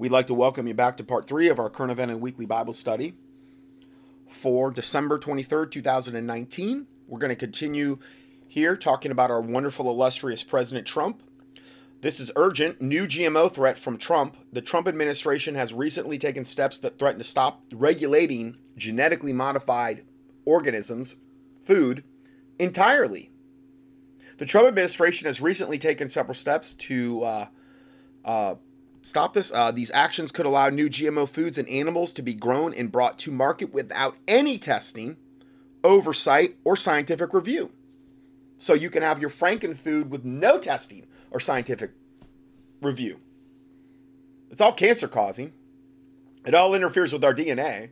[0.00, 2.46] We'd like to welcome you back to part three of our current event and weekly
[2.46, 3.12] Bible study
[4.26, 6.86] for December 23rd, 2019.
[7.06, 7.98] We're going to continue
[8.48, 11.22] here talking about our wonderful, illustrious President Trump.
[12.00, 12.80] This is urgent.
[12.80, 14.38] New GMO threat from Trump.
[14.50, 20.06] The Trump administration has recently taken steps that threaten to stop regulating genetically modified
[20.46, 21.16] organisms,
[21.62, 22.04] food,
[22.58, 23.28] entirely.
[24.38, 27.46] The Trump administration has recently taken several steps to uh,
[28.24, 28.54] uh,
[29.02, 29.52] stop this.
[29.52, 33.18] Uh, these actions could allow new GMO foods and animals to be grown and brought
[33.20, 35.16] to market without any testing,
[35.84, 37.72] oversight, or scientific review.
[38.58, 41.92] So you can have your Frankenfood with no testing or scientific
[42.82, 43.20] review.
[44.50, 45.52] It's all cancer causing.
[46.44, 47.90] It all interferes with our DNA.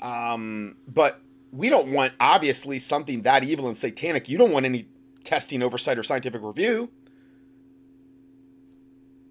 [0.00, 1.20] Um, but
[1.52, 4.28] we don't want, obviously, something that evil and satanic.
[4.28, 4.88] You don't want any
[5.24, 6.90] testing, oversight, or scientific review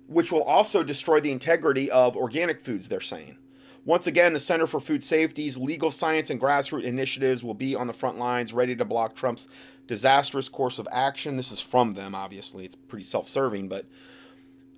[0.08, 3.38] which will also destroy the integrity of organic foods, they're saying.
[3.86, 7.86] Once again, the Center for Food Safety's legal science and grassroots initiatives will be on
[7.86, 9.48] the front lines, ready to block Trump's
[9.88, 11.38] disastrous course of action.
[11.38, 12.66] This is from them, obviously.
[12.66, 13.86] It's pretty self serving, but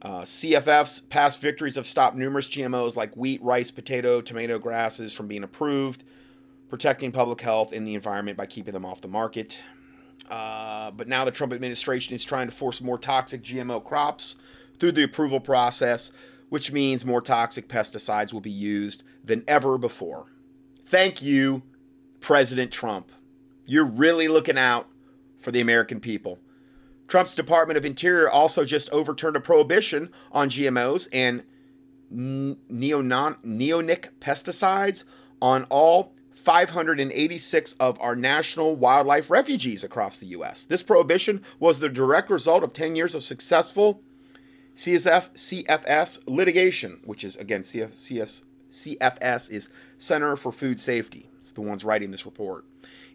[0.01, 5.27] uh, CFF's past victories have stopped numerous GMOs like wheat, rice, potato, tomato grasses from
[5.27, 6.03] being approved,
[6.69, 9.57] protecting public health and the environment by keeping them off the market.
[10.29, 14.35] Uh, but now the Trump administration is trying to force more toxic GMO crops
[14.79, 16.11] through the approval process,
[16.49, 20.27] which means more toxic pesticides will be used than ever before.
[20.85, 21.63] Thank you,
[22.19, 23.11] President Trump.
[23.65, 24.87] You're really looking out
[25.37, 26.39] for the American people.
[27.07, 31.43] Trump's Department of Interior also just overturned a prohibition on GMOs and
[32.13, 32.59] neonic
[34.21, 35.03] pesticides
[35.41, 40.65] on all 586 of our national wildlife refugees across the U.S.
[40.65, 44.01] This prohibition was the direct result of 10 years of successful
[44.77, 51.31] CSF, CFS litigation, which is again CF, CS, CFS is Center for Food Safety.
[51.39, 52.63] It's the ones writing this report.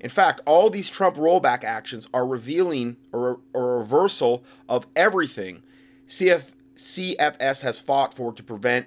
[0.01, 5.63] In fact, all these Trump rollback actions are revealing a, a reversal of everything
[6.09, 6.43] CF,
[6.75, 8.87] CFS has fought for to prevent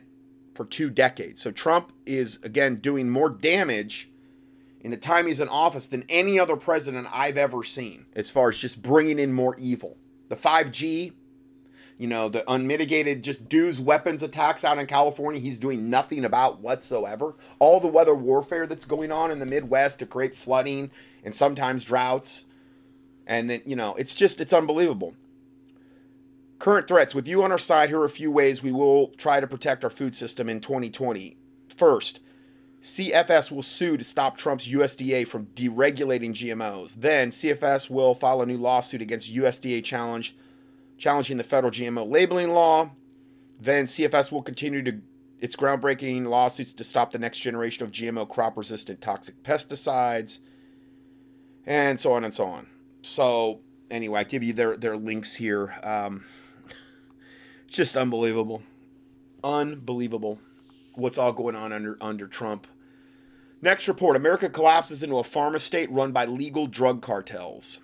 [0.54, 1.42] for two decades.
[1.42, 4.10] So Trump is again doing more damage
[4.82, 8.50] in the time he's in office than any other president I've ever seen as far
[8.50, 9.96] as just bringing in more evil.
[10.28, 11.14] The 5G
[11.98, 16.60] you know, the unmitigated just DEWs weapons attacks out in California, he's doing nothing about
[16.60, 17.36] whatsoever.
[17.60, 20.92] All the weather warfare that's going on in the Midwest to create flooding
[21.24, 22.46] and sometimes droughts.
[23.26, 25.16] And then, you know, it's just, it's unbelievable.
[26.60, 27.16] Current threats.
[27.16, 29.84] With you on our side, here are a few ways we will try to protect
[29.84, 31.38] our food system in 2020.
[31.76, 32.20] First,
[32.82, 36.96] CFS will sue to stop Trump's USDA from deregulating GMOs.
[36.96, 40.36] Then, CFS will file a new lawsuit against USDA challenge
[40.98, 42.92] challenging the federal GMO labeling law.
[43.60, 45.02] Then CFS will continue to
[45.40, 50.40] its groundbreaking lawsuits to stop the next generation of GMO crop resistant toxic pesticides,
[51.66, 52.68] and so on and so on.
[53.02, 53.60] So,
[53.92, 55.74] anyway, I give you their, their links here.
[55.84, 56.24] Um,
[57.68, 58.64] just unbelievable.
[59.44, 60.40] Unbelievable
[60.98, 62.68] what's all going on under, under Trump.
[63.62, 67.80] Next report America collapses into a pharma state run by legal drug cartels.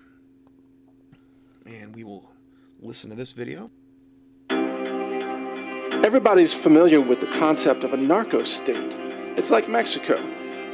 [1.66, 2.31] And we will
[2.82, 3.70] listen to this video.
[6.04, 8.96] Everybody's familiar with the concept of a narco state.
[9.36, 10.20] It's like Mexico,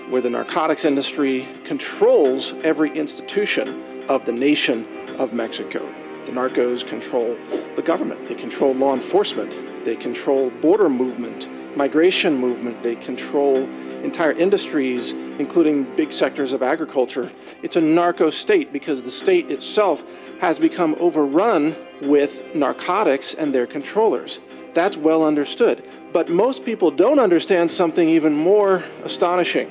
[0.09, 4.87] where the narcotics industry controls every institution of the nation
[5.19, 5.81] of Mexico.
[6.25, 7.37] The narcos control
[7.77, 13.69] the government, they control law enforcement, they control border movement, migration movement, they control
[14.03, 17.31] entire industries, including big sectors of agriculture.
[17.63, 20.03] It's a narco state because the state itself
[20.41, 24.39] has become overrun with narcotics and their controllers.
[24.75, 25.87] That's well understood.
[26.13, 29.71] But most people don't understand something even more astonishing.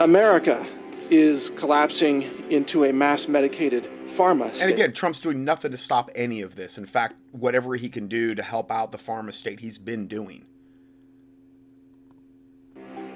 [0.00, 0.66] America
[1.10, 4.62] is collapsing into a mass medicated pharma state.
[4.62, 6.76] And again, Trump's doing nothing to stop any of this.
[6.78, 10.44] In fact, whatever he can do to help out the pharma state, he's been doing.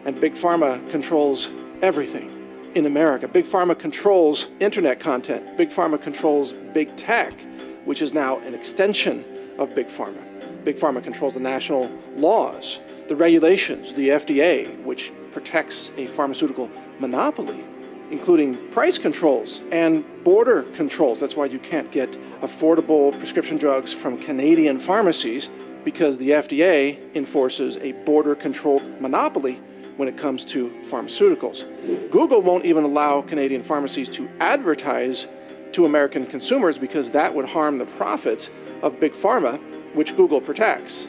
[0.05, 1.49] And Big Pharma controls
[1.81, 2.31] everything
[2.75, 3.29] in America.
[3.29, 5.56] Big Pharma controls internet content.
[5.56, 7.35] Big Pharma controls big tech,
[7.84, 9.25] which is now an extension
[9.58, 10.64] of Big Pharma.
[10.64, 17.64] Big Pharma controls the national laws, the regulations, the FDA, which protects a pharmaceutical monopoly,
[18.11, 21.19] including price controls and border controls.
[21.19, 22.11] That's why you can't get
[22.43, 25.49] affordable prescription drugs from Canadian pharmacies
[25.84, 29.61] because the FDA enforces a border controlled monopoly
[29.96, 31.64] when it comes to pharmaceuticals.
[32.11, 35.26] Google won't even allow Canadian pharmacies to advertise
[35.74, 38.50] to American consumers because that would harm the profits
[38.82, 39.60] of Big Pharma,
[39.94, 41.08] which Google protects.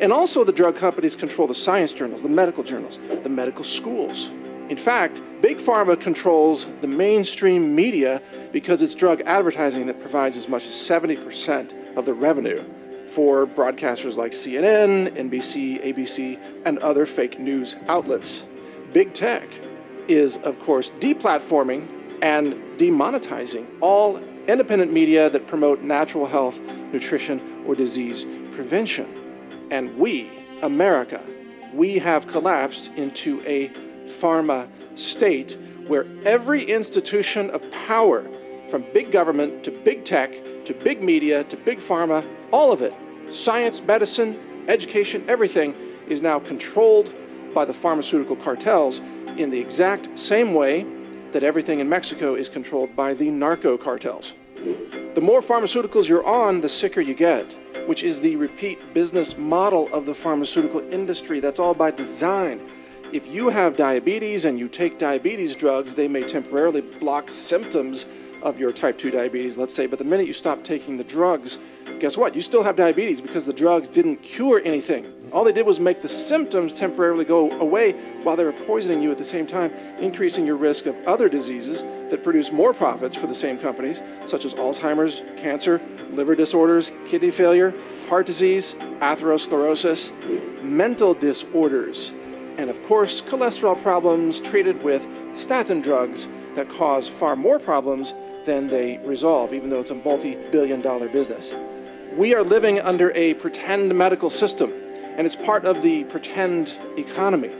[0.00, 4.30] And also, the drug companies control the science journals, the medical journals, the medical schools.
[4.68, 8.22] In fact, Big Pharma controls the mainstream media
[8.52, 12.62] because it's drug advertising that provides as much as 70% of the revenue
[13.14, 18.44] for broadcasters like CNN, NBC, ABC, and other fake news outlets.
[18.92, 19.48] Big tech
[20.06, 21.86] is, of course, deplatforming
[22.22, 24.18] and demonetizing all
[24.48, 26.58] independent media that promote natural health,
[26.92, 28.24] nutrition, or disease
[28.54, 29.68] prevention.
[29.70, 30.30] And we,
[30.62, 31.22] America,
[31.74, 33.68] we have collapsed into a
[34.20, 38.26] pharma state where every institution of power,
[38.70, 40.32] from big government to big tech
[40.64, 42.92] to big media to big pharma, all of it,
[43.32, 44.38] science, medicine,
[44.68, 45.74] education, everything,
[46.08, 47.12] is now controlled
[47.54, 49.00] by the pharmaceutical cartels
[49.38, 50.86] in the exact same way
[51.32, 54.32] that everything in Mexico is controlled by the narco cartels.
[55.14, 59.92] The more pharmaceuticals you're on, the sicker you get, which is the repeat business model
[59.92, 61.40] of the pharmaceutical industry.
[61.40, 62.60] That's all by design.
[63.12, 68.06] If you have diabetes and you take diabetes drugs, they may temporarily block symptoms
[68.42, 71.58] of your type 2 diabetes, let's say, but the minute you stop taking the drugs,
[72.00, 72.34] guess what?
[72.34, 75.12] You still have diabetes because the drugs didn't cure anything.
[75.32, 77.92] All they did was make the symptoms temporarily go away
[78.22, 81.82] while they were poisoning you at the same time, increasing your risk of other diseases
[82.10, 87.30] that produce more profits for the same companies, such as Alzheimer's, cancer, liver disorders, kidney
[87.30, 87.74] failure,
[88.08, 92.12] heart disease, atherosclerosis, mental disorders,
[92.58, 95.06] and of course, cholesterol problems treated with
[95.36, 96.26] statin drugs
[96.56, 98.12] that cause far more problems
[98.46, 101.52] than they resolve, even though it's a multi billion dollar business.
[102.16, 104.72] We are living under a pretend medical system,
[105.16, 107.50] and it's part of the pretend economy.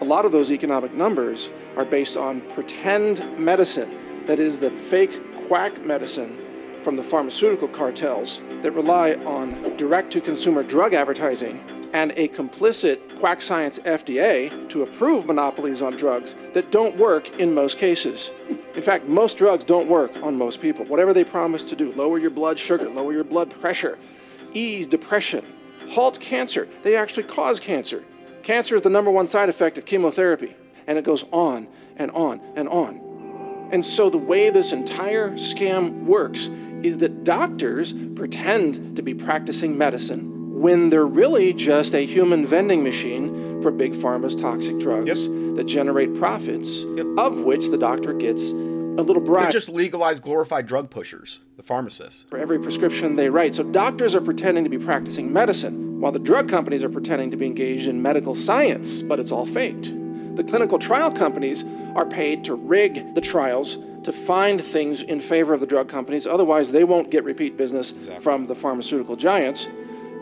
[0.00, 5.10] A lot of those economic numbers are based on pretend medicine, that is, the fake
[5.48, 6.38] quack medicine
[6.82, 11.60] from the pharmaceutical cartels that rely on direct to consumer drug advertising
[11.92, 17.52] and a complicit quack science FDA to approve monopolies on drugs that don't work in
[17.52, 18.30] most cases.
[18.74, 20.84] In fact, most drugs don't work on most people.
[20.84, 23.98] Whatever they promise to do, lower your blood sugar, lower your blood pressure,
[24.54, 25.44] ease depression,
[25.90, 28.04] halt cancer, they actually cause cancer.
[28.42, 30.54] Cancer is the number one side effect of chemotherapy,
[30.86, 31.66] and it goes on
[31.96, 33.68] and on and on.
[33.72, 36.48] And so the way this entire scam works
[36.82, 42.84] is that doctors pretend to be practicing medicine when they're really just a human vending
[42.84, 45.56] machine for big pharma's toxic drugs yep.
[45.56, 47.06] that generate profits, yep.
[47.16, 49.44] of which the doctor gets a little bribe.
[49.44, 52.24] They're just legalized, glorified drug pushers, the pharmacists.
[52.24, 53.54] For every prescription they write.
[53.54, 57.38] So doctors are pretending to be practicing medicine, while the drug companies are pretending to
[57.38, 59.84] be engaged in medical science, but it's all faked.
[60.36, 61.64] The clinical trial companies
[61.94, 66.26] are paid to rig the trials to find things in favor of the drug companies,
[66.26, 68.22] otherwise, they won't get repeat business exactly.
[68.22, 69.66] from the pharmaceutical giants.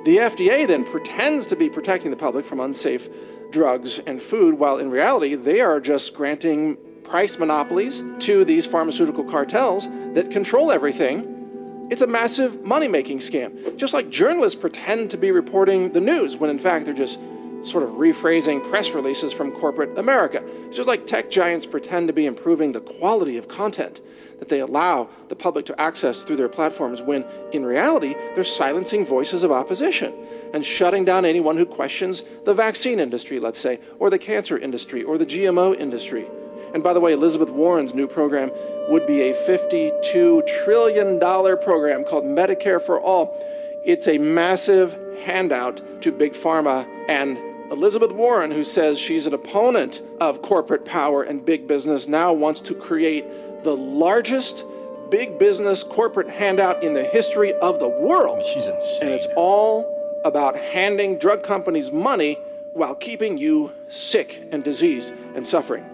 [0.04, 3.08] The FDA then pretends to be protecting the public from unsafe
[3.50, 9.24] drugs and food, while in reality, they are just granting price monopolies to these pharmaceutical
[9.24, 11.88] cartels that control everything.
[11.90, 13.76] It's a massive money making scam.
[13.76, 17.18] Just like journalists pretend to be reporting the news when in fact they're just
[17.64, 20.42] sort of rephrasing press releases from corporate America.
[20.66, 24.00] It's just like tech giants pretend to be improving the quality of content
[24.38, 29.04] that they allow the public to access through their platforms when in reality they're silencing
[29.04, 30.14] voices of opposition
[30.54, 35.02] and shutting down anyone who questions the vaccine industry, let's say, or the cancer industry,
[35.02, 36.26] or the GMO industry.
[36.74, 38.50] And by the way, Elizabeth Warren's new program
[38.88, 43.36] would be a $52 trillion program called Medicare for All.
[43.84, 47.38] It's a massive handout to Big Pharma and
[47.70, 52.62] Elizabeth Warren, who says she's an opponent of corporate power and big business, now wants
[52.62, 53.26] to create
[53.68, 54.64] the largest
[55.10, 58.42] big business corporate handout in the history of the world.
[58.46, 59.02] she's insane.
[59.02, 62.38] And it's all about handing drug companies money
[62.72, 65.84] while keeping you sick and diseased and suffering.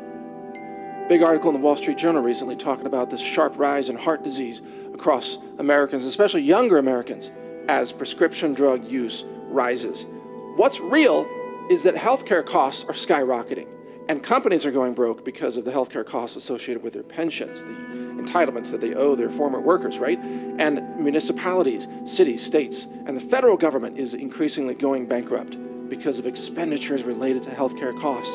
[1.08, 4.22] Big article in the Wall Street Journal recently talking about this sharp rise in heart
[4.22, 4.62] disease
[4.94, 7.32] across Americans, especially younger Americans,
[7.68, 10.06] as prescription drug use rises.
[10.54, 11.26] What's real
[11.68, 13.66] is that healthcare costs are skyrocketing.
[14.06, 18.22] And companies are going broke because of the healthcare costs associated with their pensions, the
[18.22, 20.18] entitlements that they owe their former workers, right?
[20.18, 25.56] And municipalities, cities, states, and the federal government is increasingly going bankrupt
[25.88, 28.34] because of expenditures related to healthcare costs.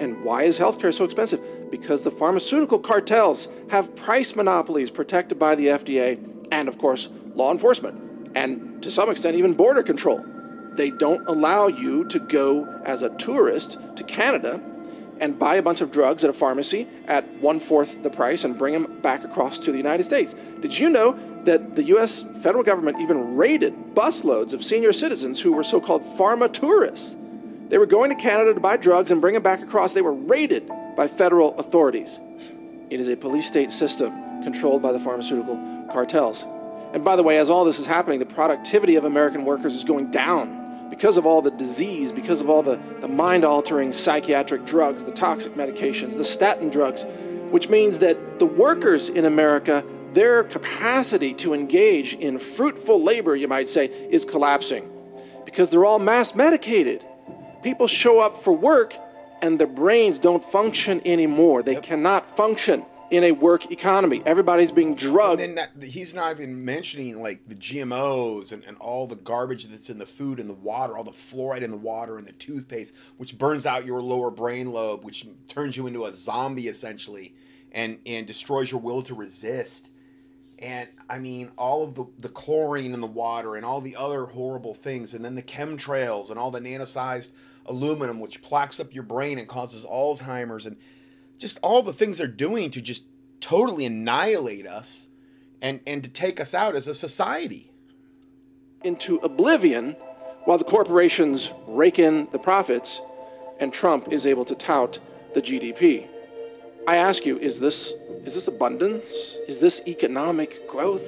[0.00, 1.40] And why is healthcare so expensive?
[1.70, 6.20] Because the pharmaceutical cartels have price monopolies protected by the FDA
[6.50, 10.24] and, of course, law enforcement, and to some extent, even border control.
[10.74, 14.60] They don't allow you to go as a tourist to Canada
[15.20, 18.58] and buy a bunch of drugs at a pharmacy at one fourth the price and
[18.58, 20.34] bring them back across to the United States.
[20.60, 22.24] Did you know that the U.S.
[22.42, 27.16] federal government even raided busloads of senior citizens who were so called pharma tourists.
[27.68, 29.92] They were going to Canada to buy drugs and bring them back across.
[29.92, 32.18] They were raided by federal authorities.
[32.90, 35.56] It is a police state system controlled by the pharmaceutical
[35.92, 36.44] cartels.
[36.92, 39.84] And by the way, as all this is happening, the productivity of American workers is
[39.84, 44.64] going down because of all the disease, because of all the, the mind altering psychiatric
[44.64, 47.04] drugs, the toxic medications, the statin drugs,
[47.50, 53.48] which means that the workers in America, their capacity to engage in fruitful labor, you
[53.48, 54.88] might say, is collapsing
[55.44, 57.04] because they're all mass medicated.
[57.62, 58.94] People show up for work
[59.42, 61.62] and their brains don't function anymore.
[61.62, 61.82] They yep.
[61.82, 64.22] cannot function in a work economy.
[64.26, 65.40] Everybody's being drugged.
[65.40, 69.90] And that, he's not even mentioning like the GMOs and, and all the garbage that's
[69.90, 72.92] in the food and the water, all the fluoride in the water and the toothpaste,
[73.16, 77.34] which burns out your lower brain lobe, which turns you into a zombie essentially
[77.72, 79.90] and, and destroys your will to resist.
[80.58, 84.24] And I mean, all of the, the chlorine in the water and all the other
[84.24, 87.30] horrible things, and then the chemtrails and all the nanosized
[87.66, 90.76] aluminum, which plaques up your brain and causes Alzheimer's and
[91.38, 93.04] just all the things they're doing to just
[93.40, 95.08] totally annihilate us
[95.60, 97.70] and and to take us out as a society
[98.84, 99.96] into oblivion
[100.44, 103.00] while the corporations rake in the profits
[103.58, 104.98] and Trump is able to tout
[105.34, 106.08] the GDP.
[106.86, 107.92] I ask you, is this
[108.24, 109.36] is this abundance?
[109.48, 111.04] Is this economic growth?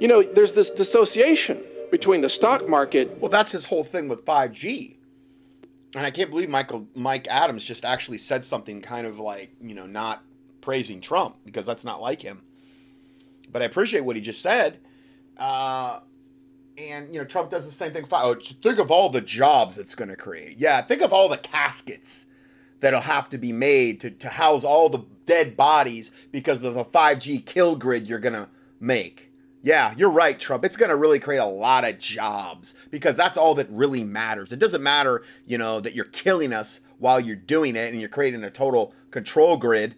[0.00, 3.18] You know, there's this dissociation between the stock market.
[3.20, 4.96] Well, that's his whole thing with 5G
[5.94, 9.74] and I can't believe Michael Mike Adams just actually said something kind of like you
[9.74, 10.22] know not
[10.60, 12.42] praising Trump because that's not like him.
[13.50, 14.80] But I appreciate what he just said.
[15.36, 16.00] Uh,
[16.76, 18.06] and you know Trump does the same thing.
[18.10, 20.58] Oh, think of all the jobs it's going to create.
[20.58, 22.26] Yeah, think of all the caskets
[22.80, 26.84] that'll have to be made to, to house all the dead bodies because of the
[26.84, 28.48] 5G kill grid you're going to
[28.80, 29.23] make.
[29.64, 30.62] Yeah, you're right, Trump.
[30.62, 34.52] It's going to really create a lot of jobs because that's all that really matters.
[34.52, 38.10] It doesn't matter, you know, that you're killing us while you're doing it and you're
[38.10, 39.94] creating a total control grid,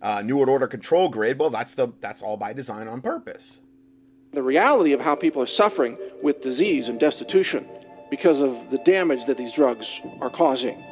[0.00, 1.38] uh, new world order control grid.
[1.38, 3.60] Well, that's the that's all by design on purpose.
[4.32, 7.66] The reality of how people are suffering with disease and destitution
[8.08, 10.82] because of the damage that these drugs are causing.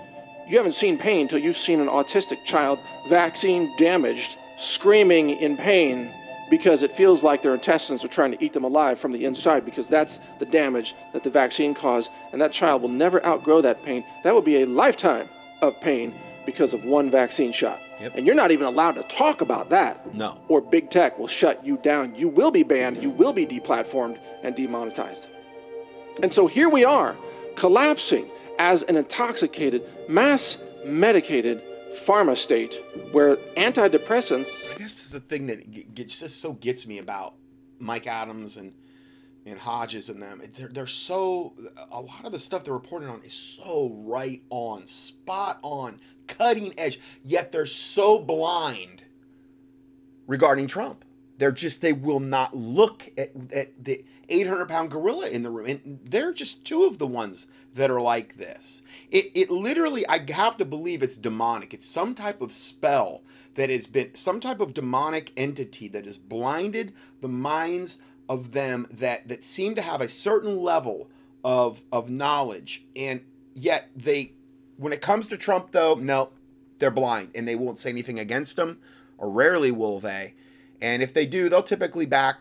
[0.46, 6.12] You haven't seen pain till you've seen an autistic child vaccine damaged, screaming in pain
[6.50, 9.64] because it feels like their intestines are trying to eat them alive from the inside
[9.64, 12.10] because that's the damage that the vaccine caused.
[12.32, 14.04] And that child will never outgrow that pain.
[14.24, 15.28] That will be a lifetime
[15.62, 16.12] of pain
[16.44, 17.78] because of one vaccine shot.
[18.00, 18.16] Yep.
[18.16, 20.14] And you're not even allowed to talk about that.
[20.14, 20.38] No.
[20.48, 22.14] Or big tech will shut you down.
[22.14, 25.26] You will be banned, you will be deplatformed and demonetized.
[26.22, 27.16] And so here we are,
[27.56, 28.28] collapsing
[28.58, 31.62] as an intoxicated, mass medicated
[32.06, 32.82] pharma state
[33.12, 34.48] where antidepressants.
[34.72, 37.34] I guess this is the thing that just so gets me about
[37.78, 38.74] Mike Adams and
[39.46, 40.42] and Hodges and them.
[40.54, 41.54] They're, they're so
[41.90, 46.74] a lot of the stuff they're reporting on is so right on, spot on, cutting
[46.78, 47.00] edge.
[47.24, 49.02] Yet they're so blind
[50.26, 51.04] regarding Trump.
[51.40, 55.68] They're just they will not look at, at the 800 pound gorilla in the room,
[55.68, 58.82] and they're just two of the ones that are like this.
[59.10, 61.72] It, it literally, I have to believe it's demonic.
[61.72, 63.22] It's some type of spell
[63.54, 66.92] that has been, some type of demonic entity that has blinded
[67.22, 67.96] the minds
[68.28, 71.08] of them that, that seem to have a certain level
[71.42, 72.84] of, of knowledge.
[72.94, 73.22] And
[73.54, 74.32] yet they,
[74.76, 76.32] when it comes to Trump, though, no,
[76.80, 78.78] they're blind and they won't say anything against him,
[79.16, 80.34] or rarely will they.
[80.80, 82.38] And if they do, they'll typically back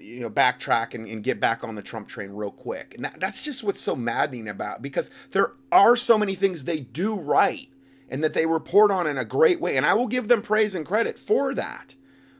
[0.00, 2.94] you know backtrack and, and, get back on the Trump train real quick.
[2.94, 6.80] And that, that's just what's so maddening about because there are so many things they
[6.80, 7.68] do right
[8.08, 9.76] and that they report on in a great way.
[9.76, 11.94] And I will give them praise and credit for that.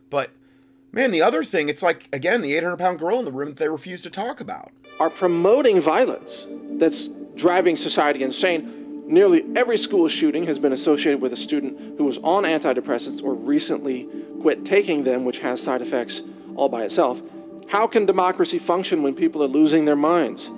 [0.09, 0.31] But
[0.91, 3.57] man, the other thing, it's like again the 800 pound gorilla in the room that
[3.59, 4.73] they refuse to talk about.
[4.99, 6.47] Are promoting violence
[6.79, 8.80] that's driving society insane.
[9.11, 13.35] Nearly every school shooting has been associated with a student who was on antidepressants or
[13.35, 14.09] recently
[14.41, 16.23] quit taking them, which has side effects
[16.55, 17.21] all by itself.
[17.67, 20.49] How can democracy function when people are losing their minds?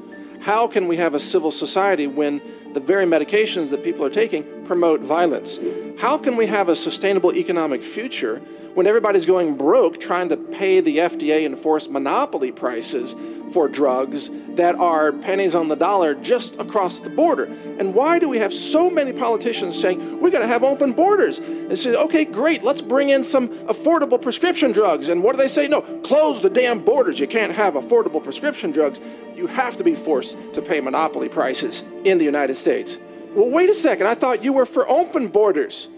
[0.41, 2.43] How can we have a civil society when
[2.75, 5.59] the very medications that people are taking promote violence?
[5.99, 8.43] How can we have a sustainable economic future
[8.75, 13.15] when everybody's going broke trying to pay the FDA enforced monopoly prices
[13.53, 17.45] for drugs that are pennies on the dollar just across the border.
[17.45, 21.39] And why do we have so many politicians saying we're going to have open borders?
[21.39, 25.09] And say, okay, great, let's bring in some affordable prescription drugs.
[25.09, 25.69] And what do they say?
[25.69, 27.19] No, close the damn borders.
[27.19, 29.01] You can't have affordable prescription drugs.
[29.35, 32.99] You have to be forced to pay monopoly prices in the United States.
[33.35, 34.07] Well, wait a second.
[34.07, 35.89] I thought you were for open borders.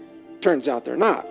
[0.41, 1.27] Turns out they're not.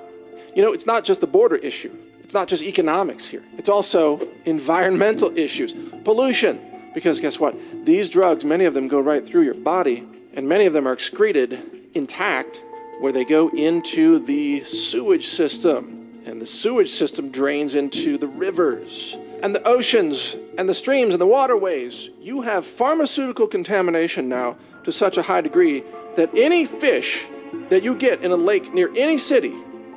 [0.55, 1.93] You know, it's not just the border issue
[2.23, 6.61] It's not just economics here, it's also environmental issues, pollution.
[6.95, 7.57] Because guess what?
[7.85, 10.93] These drugs, many of them go right through your body, and many of them are
[10.93, 12.63] excreted intact
[13.01, 16.23] where they go into the sewage system.
[16.25, 21.21] And the sewage system drains into the rivers and the oceans and the streams and
[21.21, 22.09] the waterways.
[22.21, 25.85] You have pharmaceutical contamination now to such a high degree
[26.17, 27.25] that any fish
[27.69, 29.55] that you get in a lake near any city,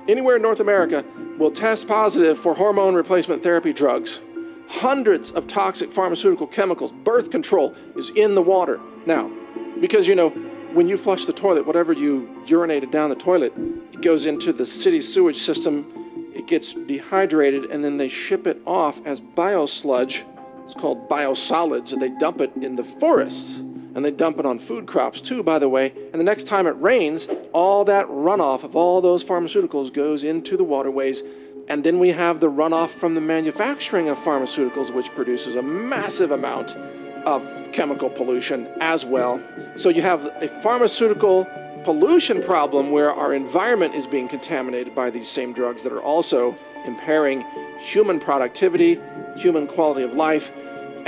[0.08, 1.04] anywhere in North America,
[1.38, 4.20] will test positive for hormone replacement therapy drugs.
[4.68, 8.80] Hundreds of toxic pharmaceutical chemicals, birth control is in the water.
[9.06, 9.32] Now,
[9.80, 10.30] because you know,
[10.74, 13.54] when you flush the toilet, whatever you urinated down the toilet,
[13.94, 18.62] it goes into the city sewage system, it gets dehydrated, and then they ship it
[18.66, 20.24] off as biosludge.
[20.66, 23.62] It's called biosolids, and they dump it in the forests
[23.98, 25.92] and they dump it on food crops too, by the way.
[26.14, 30.56] And the next time it rains, all that runoff of all those pharmaceuticals goes into
[30.56, 31.24] the waterways.
[31.68, 36.30] And then we have the runoff from the manufacturing of pharmaceuticals, which produces a massive
[36.30, 36.76] amount
[37.26, 39.42] of chemical pollution as well.
[39.78, 41.48] So you have a pharmaceutical
[41.84, 46.56] pollution problem where our environment is being contaminated by these same drugs that are also
[46.86, 47.44] impairing
[47.80, 49.02] human productivity,
[49.38, 50.52] human quality of life,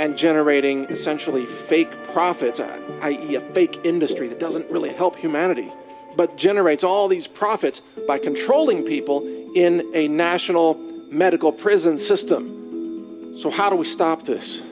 [0.00, 5.70] and generating essentially fake profits, uh, i.e., a fake industry that doesn't really help humanity,
[6.16, 9.20] but generates all these profits by controlling people
[9.54, 10.72] in a national
[11.10, 13.36] medical prison system.
[13.42, 14.62] So, how do we stop this?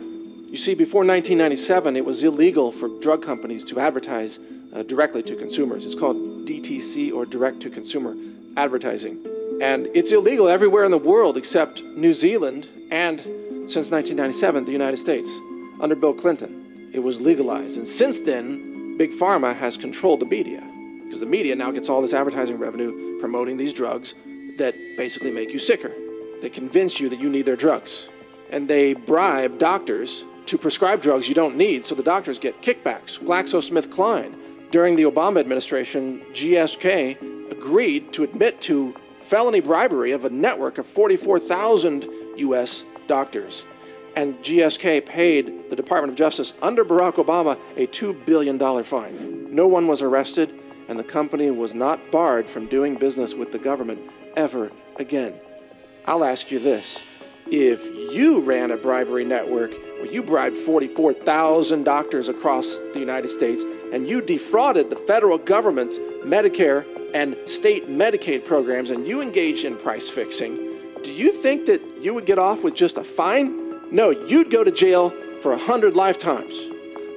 [0.46, 4.38] You see, before 1997, it was illegal for drug companies to advertise
[4.74, 5.84] uh, directly to consumers.
[5.84, 6.16] It's called
[6.46, 8.16] DTC or direct to consumer
[8.56, 9.26] advertising.
[9.60, 13.20] And it's illegal everywhere in the world except New Zealand and
[13.68, 15.28] since 1997, the United States,
[15.78, 16.90] under Bill Clinton.
[16.94, 17.76] It was legalized.
[17.76, 20.62] And since then, Big Pharma has controlled the media
[21.04, 24.14] because the media now gets all this advertising revenue promoting these drugs
[24.56, 25.92] that basically make you sicker.
[26.40, 28.08] They convince you that you need their drugs.
[28.50, 33.18] And they bribe doctors to prescribe drugs you don't need, so the doctors get kickbacks.
[33.18, 38.94] GlaxoSmithKline, during the Obama administration, GSK agreed to admit to
[39.24, 42.04] felony bribery of a network of 44,000
[42.38, 43.64] U.S doctors.
[44.14, 49.54] And GSK paid the Department of Justice under Barack Obama a $2 billion fine.
[49.54, 50.54] No one was arrested,
[50.88, 54.00] and the company was not barred from doing business with the government
[54.36, 55.34] ever again.
[56.06, 56.98] I'll ask you this
[57.50, 63.62] if you ran a bribery network where you bribed 44,000 doctors across the United States
[63.92, 69.76] and you defrauded the federal government's Medicare and state Medicaid programs and you engaged in
[69.78, 70.67] price fixing,
[71.02, 73.92] do you think that you would get off with just a fine?
[73.92, 76.54] No, you'd go to jail for a hundred lifetimes.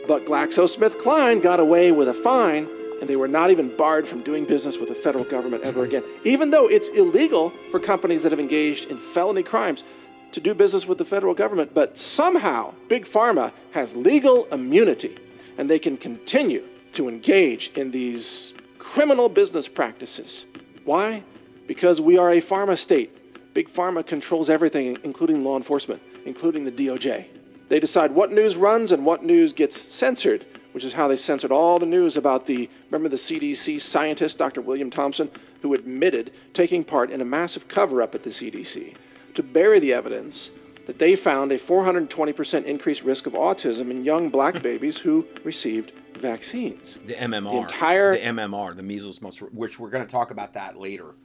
[0.07, 2.67] But GlaxoSmithKline got away with a fine,
[2.99, 6.03] and they were not even barred from doing business with the federal government ever again,
[6.23, 9.83] even though it's illegal for companies that have engaged in felony crimes
[10.31, 11.73] to do business with the federal government.
[11.73, 15.17] But somehow, Big Pharma has legal immunity,
[15.57, 20.45] and they can continue to engage in these criminal business practices.
[20.83, 21.23] Why?
[21.67, 23.15] Because we are a pharma state.
[23.53, 27.25] Big Pharma controls everything, including law enforcement, including the DOJ.
[27.69, 31.51] They decide what news runs and what news gets censored, which is how they censored
[31.51, 34.61] all the news about the, remember the CDC scientist, Dr.
[34.61, 35.29] William Thompson,
[35.61, 38.95] who admitted taking part in a massive cover up at the CDC
[39.33, 40.49] to bury the evidence
[40.87, 45.91] that they found a 420% increased risk of autism in young black babies who received
[46.19, 46.99] vaccines.
[47.05, 47.51] The MMR.
[47.51, 48.13] The entire.
[48.13, 51.15] The MMR, the measles, mumps, which we're going to talk about that later.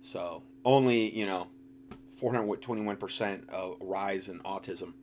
[0.00, 1.48] So only, you know,
[2.22, 4.94] 421% of uh, rise in autism.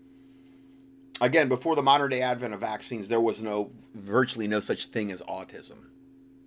[1.21, 5.11] Again, before the modern day advent of vaccines, there was no virtually no such thing
[5.11, 5.77] as autism.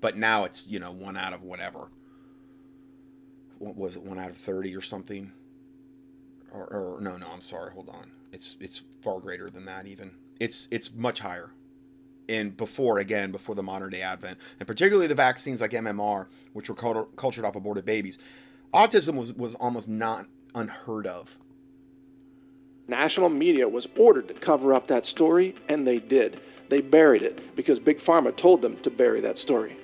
[0.01, 1.89] But now it's, you know, one out of whatever.
[3.59, 5.33] What was it, one out of 30 or something?
[6.51, 8.11] Or, or no, no, I'm sorry, hold on.
[8.33, 10.13] It's it's far greater than that even.
[10.41, 11.51] It's it's much higher
[12.29, 16.69] and before again before the modern day advent and particularly the vaccines like mmr which
[16.69, 18.19] were cultured off aborted babies
[18.73, 21.37] autism was, was almost not unheard of.
[22.89, 26.41] National media was ordered to cover up that story, and they did.
[26.69, 29.77] They buried it because Big Pharma told them to bury that story.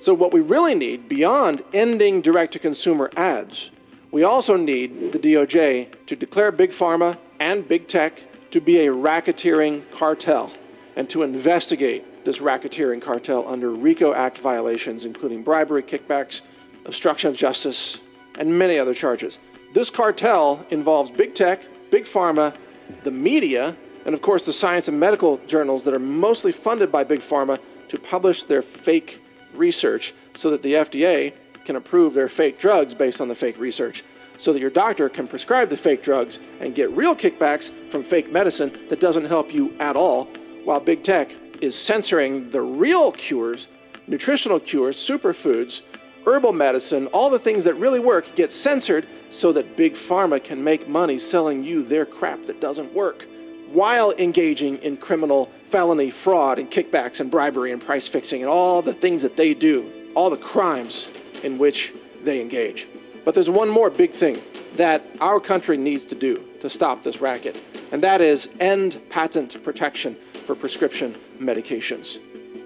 [0.00, 3.70] So, what we really need, beyond ending direct to consumer ads,
[4.10, 8.92] we also need the DOJ to declare Big Pharma and Big Tech to be a
[8.92, 10.52] racketeering cartel
[10.94, 16.40] and to investigate this racketeering cartel under RICO Act violations, including bribery, kickbacks,
[16.84, 17.98] obstruction of justice,
[18.38, 19.38] and many other charges.
[19.76, 21.60] This cartel involves big tech,
[21.90, 22.56] big pharma,
[23.04, 27.04] the media, and of course the science and medical journals that are mostly funded by
[27.04, 27.58] big pharma
[27.90, 29.20] to publish their fake
[29.52, 31.34] research so that the FDA
[31.66, 34.02] can approve their fake drugs based on the fake research.
[34.38, 38.32] so that your doctor can prescribe the fake drugs and get real kickbacks from fake
[38.32, 40.24] medicine that doesn't help you at all,
[40.64, 43.66] while big tech is censoring the real cures,
[44.06, 45.82] nutritional cures, superfoods,
[46.26, 50.62] herbal medicine, all the things that really work get censored so that big pharma can
[50.62, 53.24] make money selling you their crap that doesn't work
[53.70, 58.82] while engaging in criminal felony fraud and kickbacks and bribery and price fixing and all
[58.82, 61.08] the things that they do, all the crimes
[61.42, 61.92] in which
[62.24, 62.88] they engage.
[63.24, 64.40] But there's one more big thing
[64.76, 67.56] that our country needs to do to stop this racket,
[67.90, 72.18] and that is end patent protection for prescription medications.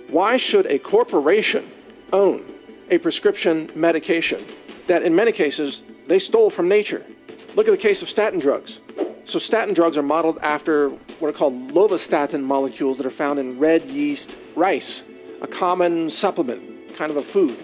[0.09, 1.71] Why should a corporation
[2.13, 2.45] own
[2.91, 4.47] a prescription medication
[4.87, 7.05] that, in many cases, they stole from nature?
[7.55, 8.79] Look at the case of statin drugs.
[9.25, 13.59] So, statin drugs are modeled after what are called lovastatin molecules that are found in
[13.59, 15.05] red yeast rice,
[15.41, 17.59] a common supplement, kind of a food.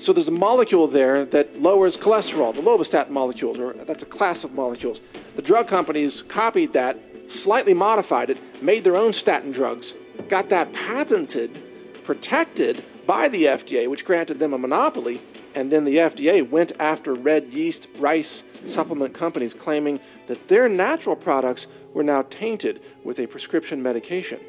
[0.00, 4.44] So there's a molecule there that lowers cholesterol, the lovastatin molecules, or that's a class
[4.44, 5.00] of molecules.
[5.36, 9.94] The drug companies copied that, slightly modified it, made their own statin drugs,
[10.28, 11.62] got that patented,
[12.04, 15.22] protected by the FDA, which granted them a monopoly,
[15.54, 21.16] and then the FDA went after red yeast rice supplement companies claiming that their natural
[21.16, 24.40] products were now tainted with a prescription medication.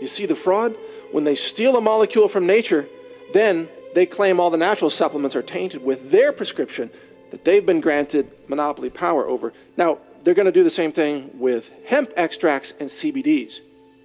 [0.00, 0.76] You see the fraud?
[1.12, 2.88] When they steal a molecule from nature,
[3.32, 6.90] then they claim all the natural supplements are tainted with their prescription
[7.30, 9.52] that they've been granted monopoly power over.
[9.76, 13.60] Now, they're going to do the same thing with hemp extracts and CBDs.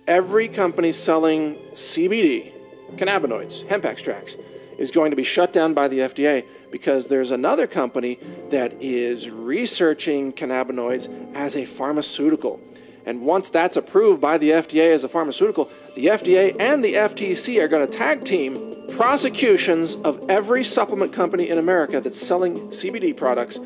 [0.08, 2.53] Every company selling CBD,
[2.98, 4.36] cannabinoids, hemp extracts,
[4.78, 9.30] is going to be shut down by the FDA because there's another company that is
[9.30, 12.60] researching cannabinoids as a pharmaceutical.
[13.06, 17.60] And once that's approved by the FDA as a pharmaceutical, the FDA and the FTC
[17.60, 23.16] are going to tag team prosecutions of every supplement company in America that's selling CBD
[23.16, 23.60] products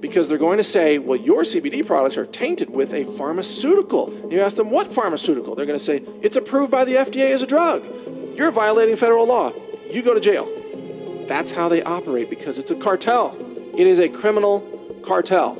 [0.00, 4.10] because they're going to say, well, your CBD products are tainted with a pharmaceutical.
[4.10, 5.54] And You ask them, what pharmaceutical?
[5.54, 7.84] They're going to say, it's approved by the FDA as a drug.
[8.38, 9.52] You're violating federal law.
[9.90, 10.46] You go to jail.
[11.26, 13.36] That's how they operate because it's a cartel.
[13.76, 14.60] It is a criminal
[15.04, 15.56] cartel.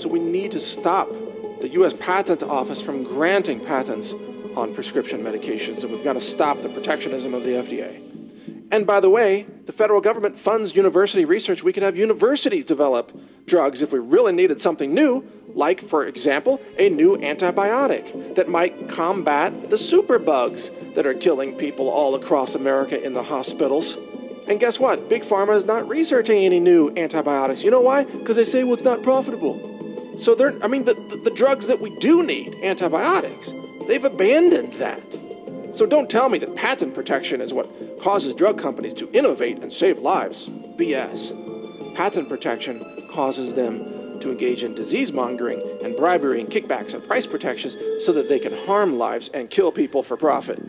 [0.00, 1.10] So we need to stop
[1.60, 1.92] the U.S.
[2.00, 4.14] Patent Office from granting patents
[4.56, 8.02] on prescription medications, and we've got to stop the protectionism of the FDA.
[8.72, 11.62] And by the way, the federal government funds university research.
[11.62, 13.14] We could have universities develop
[13.48, 18.88] drugs if we really needed something new, like, for example, a new antibiotic that might
[18.88, 23.96] combat the superbugs that are killing people all across America in the hospitals.
[24.46, 25.08] And guess what?
[25.08, 27.62] Big Pharma is not researching any new antibiotics.
[27.62, 28.04] You know why?
[28.04, 30.18] Because they say, well, it's not profitable.
[30.22, 33.50] So they're, I mean, the, the, the drugs that we do need, antibiotics,
[33.86, 35.02] they've abandoned that.
[35.76, 37.68] So don't tell me that patent protection is what
[38.00, 40.48] causes drug companies to innovate and save lives.
[40.48, 41.47] BS.
[41.98, 47.26] Patent protection causes them to engage in disease mongering and bribery and kickbacks and price
[47.26, 47.74] protections
[48.06, 50.62] so that they can harm lives and kill people for profit.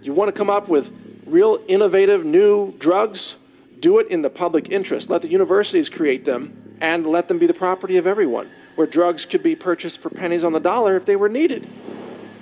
[0.00, 0.90] You want to come up with
[1.26, 3.34] real innovative new drugs?
[3.80, 5.10] Do it in the public interest.
[5.10, 9.26] Let the universities create them and let them be the property of everyone, where drugs
[9.26, 11.68] could be purchased for pennies on the dollar if they were needed.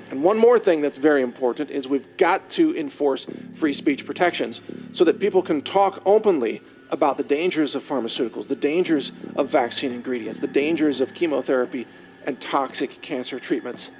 [0.08, 4.60] And one more thing that's very important is we've got to enforce free speech protections
[4.92, 9.92] so that people can talk openly about the dangers of pharmaceuticals, the dangers of vaccine
[9.92, 11.86] ingredients, the dangers of chemotherapy
[12.26, 13.90] and toxic cancer treatments.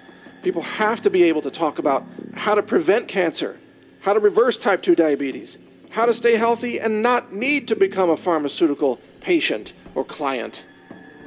[0.43, 3.59] People have to be able to talk about how to prevent cancer,
[4.01, 5.59] how to reverse type 2 diabetes,
[5.91, 10.63] how to stay healthy and not need to become a pharmaceutical patient or client.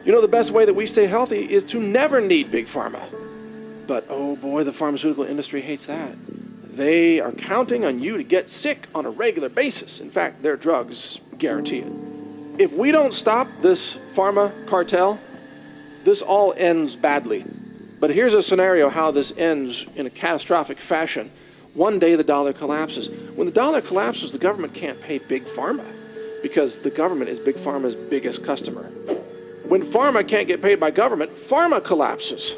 [0.06, 3.02] You know, the best way that we stay healthy is to never need big pharma.
[3.88, 6.16] But oh boy, the pharmaceutical industry hates that.
[6.76, 10.00] They are counting on you to get sick on a regular basis.
[10.00, 11.92] In fact, their drugs guarantee it.
[12.60, 15.20] If we don't stop this pharma cartel,
[16.04, 17.46] this all ends badly.
[18.00, 21.32] But here's a scenario how this ends in a catastrophic fashion.
[21.74, 23.10] One day the dollar collapses.
[23.36, 25.86] When the dollar collapses, the government can't pay big pharma
[26.42, 28.84] because the government is big pharma's biggest customer.
[29.68, 32.54] When pharma can't get paid by government, pharma collapses.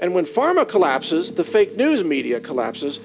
[0.00, 2.98] And when pharma collapses, the fake news media collapses.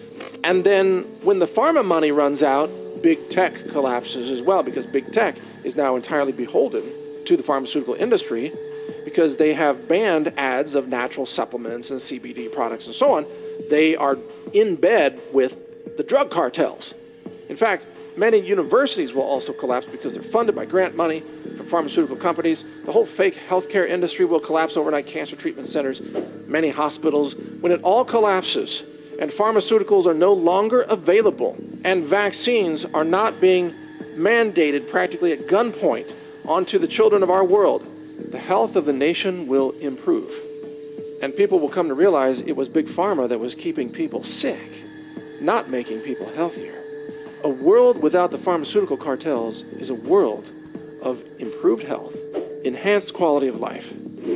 [0.43, 2.69] And then when the pharma money runs out,
[3.03, 6.91] big tech collapses as well because big tech is now entirely beholden
[7.25, 8.51] to the pharmaceutical industry
[9.05, 13.25] because they have banned ads of natural supplements and CBD products and so on.
[13.69, 14.17] They are
[14.53, 16.93] in bed with the drug cartels.
[17.49, 17.85] In fact,
[18.17, 21.21] many universities will also collapse because they're funded by grant money
[21.57, 22.63] from pharmaceutical companies.
[22.85, 26.01] The whole fake healthcare industry will collapse overnight cancer treatment centers,
[26.47, 27.35] many hospitals.
[27.59, 28.83] When it all collapses
[29.19, 33.73] and pharmaceuticals are no longer available and vaccines are not being
[34.15, 36.11] mandated practically at gunpoint
[36.45, 37.85] onto the children of our world,
[38.31, 40.31] the health of the nation will improve.
[41.21, 44.83] And people will come to realize it was Big Pharma that was keeping people sick,
[45.39, 46.81] not making people healthier.
[47.43, 50.49] A world without the pharmaceutical cartels is a world
[51.01, 52.15] of improved health,
[52.63, 53.89] enhanced quality of life,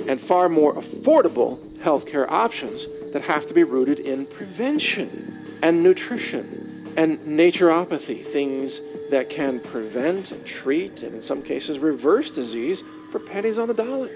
[0.07, 2.85] and far more affordable healthcare options
[3.17, 10.45] that have to be rooted in prevention and nutrition and naturopathy, things that can prevent,
[10.45, 14.11] treat, and in some cases reverse disease for pennies on the dollar.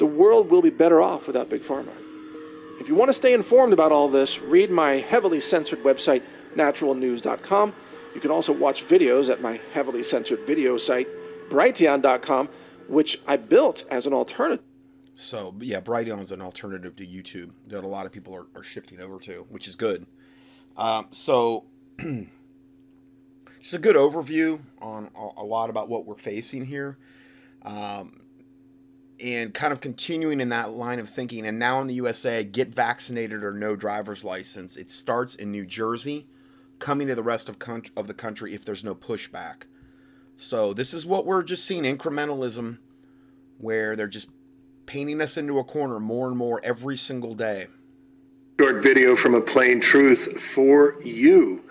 [0.00, 1.92] The world will be better off without Big Pharma.
[2.80, 6.24] If you want to stay informed about all this, read my heavily censored website,
[6.56, 7.72] naturalnews.com.
[8.16, 11.06] You can also watch videos at my heavily censored video site,
[11.50, 12.48] brighteon.com,
[12.88, 14.67] which I built as an alternative.
[15.20, 18.62] So, yeah, Brighteon is an alternative to YouTube that a lot of people are, are
[18.62, 20.06] shifting over to, which is good.
[20.76, 21.64] Um, so,
[21.98, 26.98] just a good overview on a, a, lot about what we're facing here.
[27.62, 28.20] Um,
[29.18, 31.48] and kind of continuing in that line of thinking.
[31.48, 34.76] And now in the USA, get vaccinated or no driver's license.
[34.76, 36.28] It starts in New Jersey,
[36.78, 39.62] coming to the rest of, con- of the country if there's no pushback.
[40.36, 42.78] So this is what we're just seeing incrementalism,
[43.58, 44.28] where they're just
[44.88, 47.66] painting us into a corner more and more every single day.
[48.58, 51.62] Short video from a plain truth for you.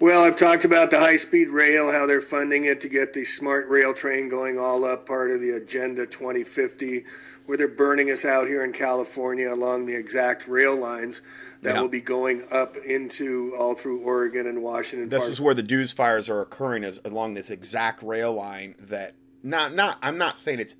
[0.00, 3.24] Well, I've talked about the high speed rail, how they're funding it to get the
[3.24, 7.04] smart rail train going all up, part of the Agenda 2050,
[7.46, 11.20] where they're burning us out here in California along the exact rail lines
[11.60, 11.80] that yeah.
[11.80, 15.10] will be going up into all through Oregon and Washington.
[15.10, 19.14] This is where the DEWs fires are occurring, is along this exact rail line that
[19.42, 20.74] not not I'm not saying it's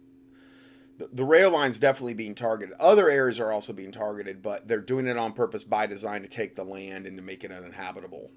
[0.99, 2.75] the, the rail line's definitely being targeted.
[2.79, 6.29] Other areas are also being targeted, but they're doing it on purpose by design to
[6.29, 8.31] take the land and to make it uninhabitable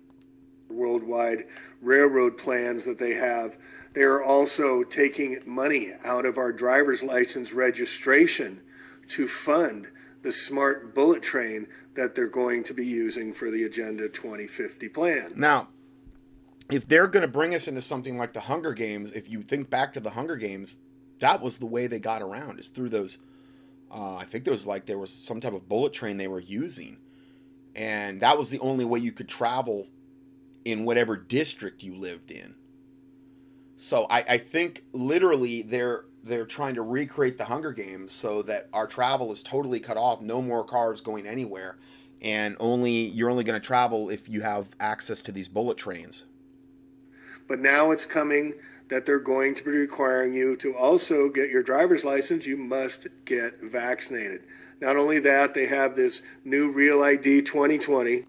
[0.70, 1.46] worldwide
[1.82, 3.56] railroad plans that they have.
[3.94, 8.62] They are also taking money out of our driver's license registration
[9.10, 9.88] to fund
[10.24, 15.34] the smart bullet train that they're going to be using for the Agenda 2050 plan.
[15.36, 15.70] Now,
[16.70, 19.70] if they're going to bring us into something like the Hunger Games, if you think
[19.70, 20.78] back to the Hunger Games,
[21.20, 23.18] that was the way they got around is through those.
[23.92, 26.40] Uh, I think there was like there was some type of bullet train they were
[26.40, 26.98] using,
[27.76, 29.88] and that was the only way you could travel
[30.66, 32.56] in whatever district you lived in.
[33.78, 38.68] So I, I think literally they're they're trying to recreate the Hunger Games so that
[38.74, 41.78] our travel is totally cut off, no more cars going anywhere,
[42.22, 46.26] and only you're only going to travel if you have access to these bullet trains.
[47.48, 48.54] But now it's coming
[48.90, 52.46] that they're going to be requiring you to also get your driver's license.
[52.46, 54.44] You must get vaccinated.
[54.82, 58.26] Not only that, they have this new Real ID 2020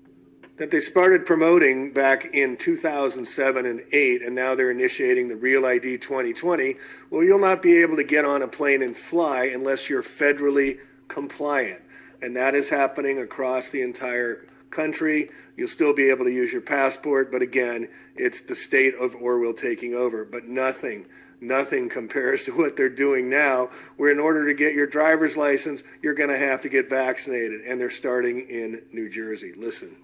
[0.56, 5.66] that they started promoting back in 2007 and 8 and now they're initiating the real
[5.66, 6.76] id 2020
[7.10, 10.78] well you'll not be able to get on a plane and fly unless you're federally
[11.08, 11.80] compliant
[12.22, 16.60] and that is happening across the entire country you'll still be able to use your
[16.60, 21.06] passport but again it's the state of orwell taking over but nothing
[21.40, 25.82] nothing compares to what they're doing now where in order to get your driver's license
[26.02, 29.94] you're going to have to get vaccinated and they're starting in new jersey listen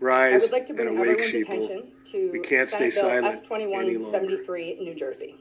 [0.00, 3.36] rise I would like to bring everyone's attention to We can't stay Senate Bill silent
[3.36, 5.36] S twenty-one seventy-three in New Jersey.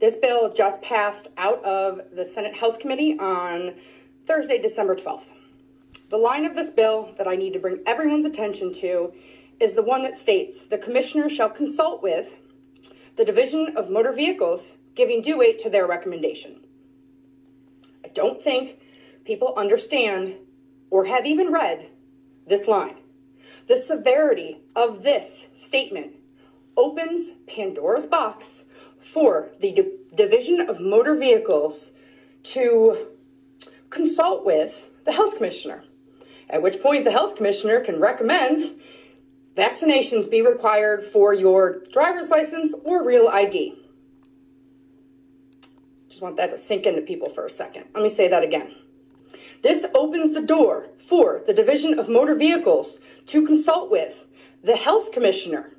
[0.00, 3.74] This bill just passed out of the Senate Health Committee on
[4.26, 5.26] Thursday, December twelfth.
[6.10, 9.12] The line of this bill that I need to bring everyone's attention to
[9.60, 12.28] is the one that states, "The commissioner shall consult with
[13.14, 14.60] the Division of Motor Vehicles,
[14.96, 16.66] giving due weight to their recommendation."
[18.04, 18.80] I don't think
[19.24, 20.34] people understand
[20.90, 21.86] or have even read
[22.44, 22.96] this line.
[23.68, 26.16] The severity of this statement
[26.76, 28.64] opens Pandora's box
[29.12, 31.92] for the D- Division of Motor Vehicles
[32.42, 33.06] to
[33.90, 35.84] consult with the health commissioner,
[36.52, 38.80] at which point the health commissioner can recommend
[39.56, 43.74] vaccinations be required for your driver's license or real ID.
[46.08, 47.84] Just want that to sink into people for a second.
[47.94, 48.74] Let me say that again.
[49.62, 54.14] This opens the door for the Division of Motor Vehicles to consult with
[54.64, 55.72] the health commissioner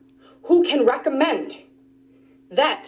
[0.44, 1.54] who can recommend
[2.52, 2.86] that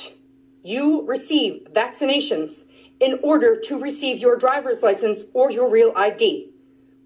[0.63, 2.53] you receive vaccinations
[2.99, 6.51] in order to receive your driver's license or your real ID.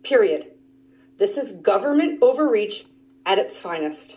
[0.03, 0.51] Period.
[1.17, 2.85] This is government overreach
[3.25, 4.15] at its finest.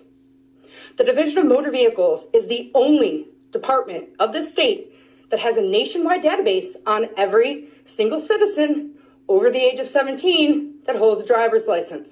[0.98, 4.92] The Division of Motor Vehicles is the only department of the state
[5.30, 8.94] that has a nationwide database on every single citizen
[9.28, 12.08] over the age of 17 that holds a driver's license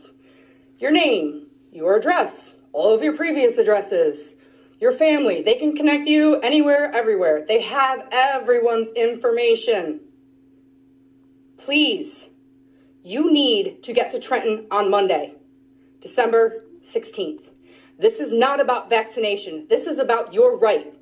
[0.78, 2.32] your name, your address,
[2.72, 4.34] all of your previous addresses,
[4.80, 5.42] your family.
[5.42, 7.44] They can connect you anywhere, everywhere.
[7.48, 10.00] They have everyone's information.
[11.58, 12.14] Please,
[13.08, 15.32] you need to get to Trenton on Monday,
[16.02, 17.40] December 16th.
[17.98, 19.66] This is not about vaccination.
[19.70, 20.92] This is about your right.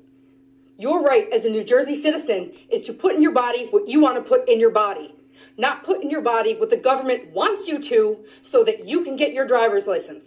[0.77, 3.99] Your right as a New Jersey citizen is to put in your body what you
[3.99, 5.13] want to put in your body,
[5.57, 8.17] not put in your body what the government wants you to
[8.49, 10.23] so that you can get your driver's license.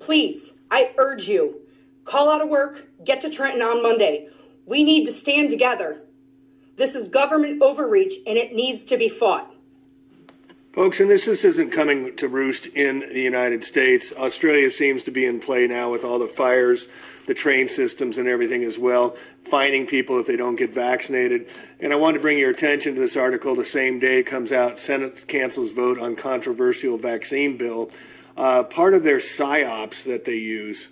[0.00, 1.60] Please, I urge you,
[2.06, 4.28] call out of work, get to Trenton on Monday.
[4.64, 6.00] We need to stand together.
[6.78, 9.53] This is government overreach and it needs to be fought.
[10.74, 14.12] Folks, and this, this isn't coming to roost in the United States.
[14.16, 16.88] Australia seems to be in play now with all the fires,
[17.28, 19.14] the train systems, and everything as well,
[19.48, 21.46] fining people if they don't get vaccinated.
[21.78, 23.54] And I want to bring your attention to this article.
[23.54, 27.92] The same day comes out, Senate cancels vote on controversial vaccine bill.
[28.36, 30.88] Uh, part of their psyops that they use.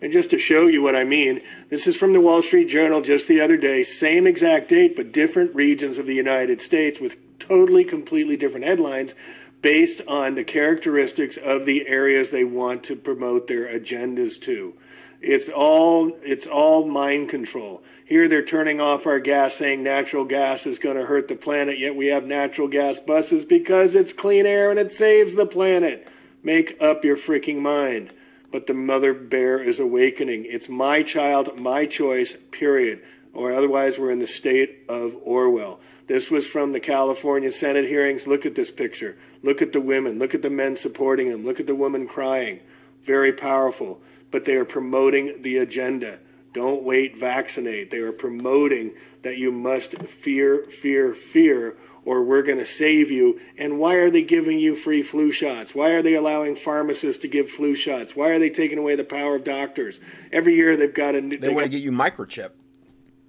[0.00, 1.40] And just to show you what I mean,
[1.70, 5.10] this is from the Wall Street Journal just the other day, same exact date, but
[5.10, 9.14] different regions of the United States with totally, completely different headlines
[9.62, 14.74] based on the characteristics of the areas they want to promote their agendas to.
[15.20, 17.82] It's all it's all mind control.
[18.04, 21.78] Here they're turning off our gas saying natural gas is going to hurt the planet,
[21.78, 26.06] yet we have natural gas buses because it's clean air and it saves the planet.
[26.42, 28.12] Make up your freaking mind.
[28.52, 30.44] But the mother bear is awakening.
[30.44, 33.02] It's my child, my choice, period.
[33.32, 35.80] Or otherwise we're in the state of Orwell.
[36.06, 38.26] This was from the California Senate hearings.
[38.26, 39.16] Look at this picture.
[39.42, 40.18] Look at the women.
[40.18, 41.44] Look at the men supporting them.
[41.44, 42.60] Look at the woman crying.
[43.06, 44.00] Very powerful.
[44.30, 46.18] But they are promoting the agenda.
[46.52, 47.90] Don't wait, vaccinate.
[47.90, 53.40] They are promoting that you must fear, fear, fear, or we're going to save you.
[53.56, 55.74] And why are they giving you free flu shots?
[55.74, 58.14] Why are they allowing pharmacists to give flu shots?
[58.14, 59.98] Why are they taking away the power of doctors?
[60.32, 61.22] Every year they've got a.
[61.22, 62.50] They, they want got, to get you microchip.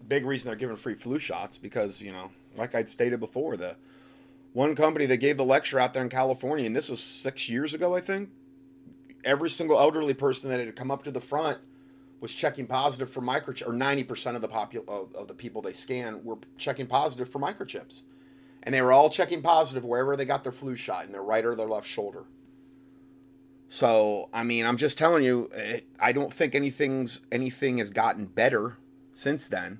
[0.07, 3.77] Big reason they're giving free flu shots because you know like I'd stated before, the
[4.53, 7.73] one company that gave the lecture out there in California, and this was six years
[7.73, 8.29] ago, I think.
[9.23, 11.57] Every single elderly person that had come up to the front
[12.21, 14.49] was checking positive for microchip, or ninety percent of the
[14.87, 18.03] of, of the people they scan were checking positive for microchips,
[18.63, 21.43] and they were all checking positive wherever they got their flu shot in their right
[21.43, 22.25] or their left shoulder.
[23.67, 28.25] So I mean, I'm just telling you, it, I don't think anything's anything has gotten
[28.25, 28.77] better
[29.13, 29.79] since then.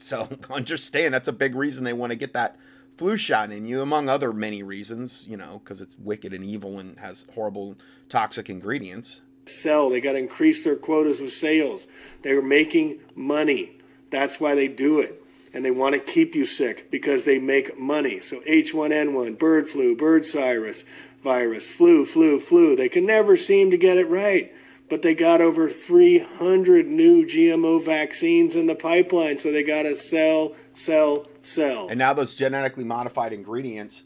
[0.00, 2.56] So understand that's a big reason they want to get that
[2.96, 6.78] flu shot in you, among other many reasons, you know, because it's wicked and evil
[6.78, 7.76] and has horrible
[8.08, 9.20] toxic ingredients.
[9.46, 9.90] Sell.
[9.90, 11.86] They got to increase their quotas of sales.
[12.22, 13.78] They're making money.
[14.10, 15.22] That's why they do it.
[15.52, 18.20] And they want to keep you sick because they make money.
[18.20, 20.84] So H1N1, bird flu, bird virus,
[21.24, 22.76] virus, flu, flu, flu.
[22.76, 24.52] They can never seem to get it right
[24.90, 29.38] but they got over 300 new GMO vaccines in the pipeline.
[29.38, 31.88] So they got to sell, sell, sell.
[31.88, 34.02] And now those genetically modified ingredients,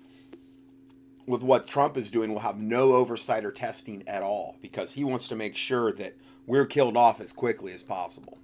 [1.27, 5.03] with what Trump is doing, will have no oversight or testing at all because he
[5.03, 6.15] wants to make sure that
[6.47, 8.39] we're killed off as quickly as possible.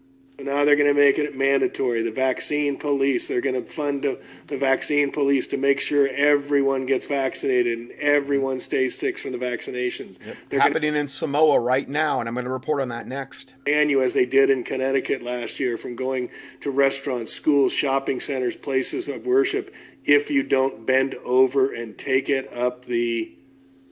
[0.45, 2.03] Now they're going to make it mandatory.
[2.03, 6.87] The vaccine police, they're going to fund the, the, vaccine police to make sure everyone
[6.87, 10.25] gets vaccinated and everyone stays sick from the vaccinations.
[10.25, 10.37] Yep.
[10.53, 13.53] Happening gonna, in Samoa right now, and I'm going to report on that next.
[13.67, 16.31] And you, as they did in Connecticut last year, from going
[16.63, 19.75] to restaurants, schools, shopping centers, places of worship,
[20.05, 23.37] if you don't bend over and take it up the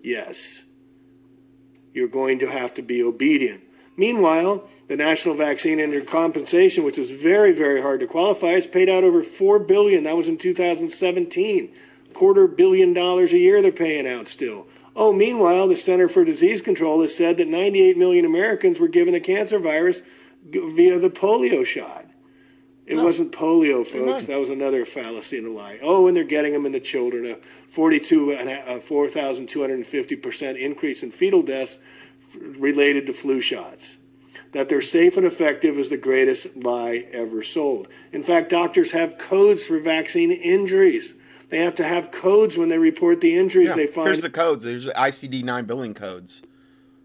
[0.02, 0.62] yes,
[1.92, 3.62] you're going to have to be obedient.
[3.96, 8.88] Meanwhile, the National Vaccine Injury Compensation, which is very, very hard to qualify, has paid
[8.88, 10.04] out over four billion.
[10.04, 11.72] That was in 2017.
[12.14, 14.66] Quarter billion dollars a year they're paying out still.
[14.96, 19.12] Oh, meanwhile, the Center for Disease Control has said that 98 million Americans were given
[19.12, 19.98] the cancer virus
[20.50, 22.06] via the polio shot.
[22.86, 23.04] It no.
[23.04, 24.24] wasn't polio, folks.
[24.26, 25.78] That was another fallacy and a lie.
[25.82, 27.26] Oh, and they're getting them in the children.
[27.26, 27.36] A
[27.74, 31.76] 42 and a 4,250 percent increase in fetal deaths
[32.34, 33.98] related to flu shots.
[34.52, 37.88] That they're safe and effective is the greatest lie ever sold.
[38.12, 41.14] In fact, doctors have codes for vaccine injuries.
[41.50, 44.06] They have to have codes when they report the injuries yeah, they find.
[44.06, 44.64] Here's the codes.
[44.64, 46.42] There's the ICD 9 billing codes.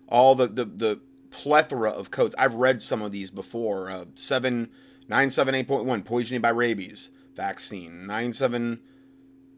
[0.07, 0.99] All the, the, the
[1.31, 2.35] plethora of codes.
[2.37, 3.89] I've read some of these before.
[3.89, 4.69] Uh, 7,
[5.09, 8.05] 978.1, poisoning by rabies vaccine.
[8.05, 8.79] 97.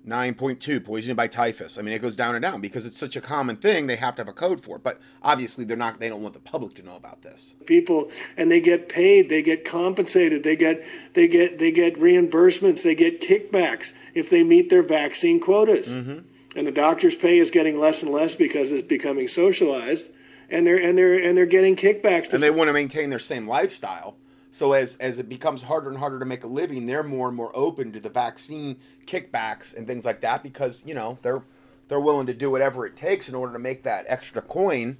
[0.08, 3.22] 9.2 poisoning by typhus i mean it goes down and down because it's such a
[3.22, 6.10] common thing they have to have a code for it but obviously they're not they
[6.10, 9.66] don't want the public to know about this people and they get paid they get
[9.66, 10.84] compensated they get
[11.14, 16.20] they get they get reimbursements they get kickbacks if they meet their vaccine quotas mm-hmm.
[16.56, 20.06] and the doctor's pay is getting less and less because it's becoming socialized
[20.50, 22.32] and they're and they're and they're getting kickbacks.
[22.34, 24.18] and they want to maintain their same lifestyle.
[24.56, 27.36] So as as it becomes harder and harder to make a living, they're more and
[27.36, 31.44] more open to the vaccine kickbacks and things like that because you know they're
[31.90, 34.98] they're willing to do whatever it takes in order to make that extra coin.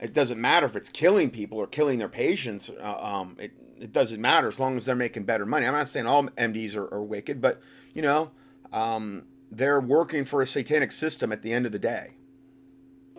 [0.00, 2.70] It doesn't matter if it's killing people or killing their patients.
[2.70, 3.50] Uh, um, it
[3.80, 5.66] it doesn't matter as long as they're making better money.
[5.66, 7.60] I'm not saying all MDs are, are wicked, but
[7.92, 8.30] you know,
[8.72, 12.12] um, they're working for a satanic system at the end of the day.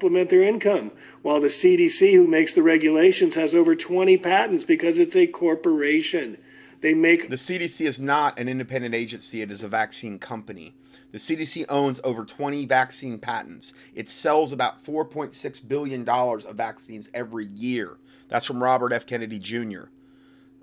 [0.01, 0.89] Supplement their income,
[1.21, 6.39] while the CDC, who makes the regulations, has over 20 patents because it's a corporation.
[6.81, 10.73] They make the CDC is not an independent agency; it is a vaccine company.
[11.11, 13.75] The CDC owns over 20 vaccine patents.
[13.93, 17.97] It sells about 4.6 billion dollars of vaccines every year.
[18.27, 19.05] That's from Robert F.
[19.05, 19.83] Kennedy Jr.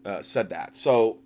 [0.04, 0.74] Uh, said that.
[0.74, 1.18] So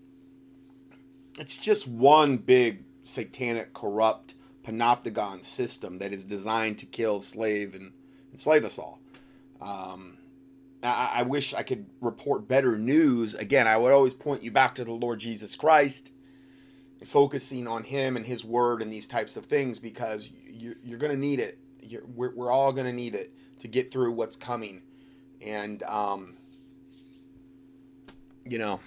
[1.38, 7.92] it's just one big satanic, corrupt panopticon system that is designed to kill, slave, and
[8.32, 9.00] enslave us all.
[9.60, 10.18] Um,
[10.82, 13.34] I, I wish I could report better news.
[13.34, 16.10] Again, I would always point you back to the Lord Jesus Christ
[17.06, 21.12] focusing on Him and His Word and these types of things because you, you're going
[21.12, 21.58] to need it.
[22.14, 24.82] We're, we're all going to need it to get through what's coming.
[25.40, 26.36] And, um,
[28.44, 28.80] you know,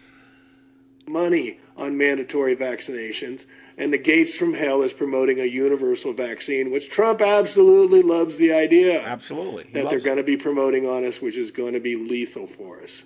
[1.07, 3.45] money on mandatory vaccinations.
[3.77, 8.53] And the Gates from Hell is promoting a universal vaccine, which Trump absolutely loves the
[8.53, 9.01] idea.
[9.01, 9.65] Absolutely.
[9.65, 12.47] He that they're going to be promoting on us, which is going to be lethal
[12.47, 13.03] for us.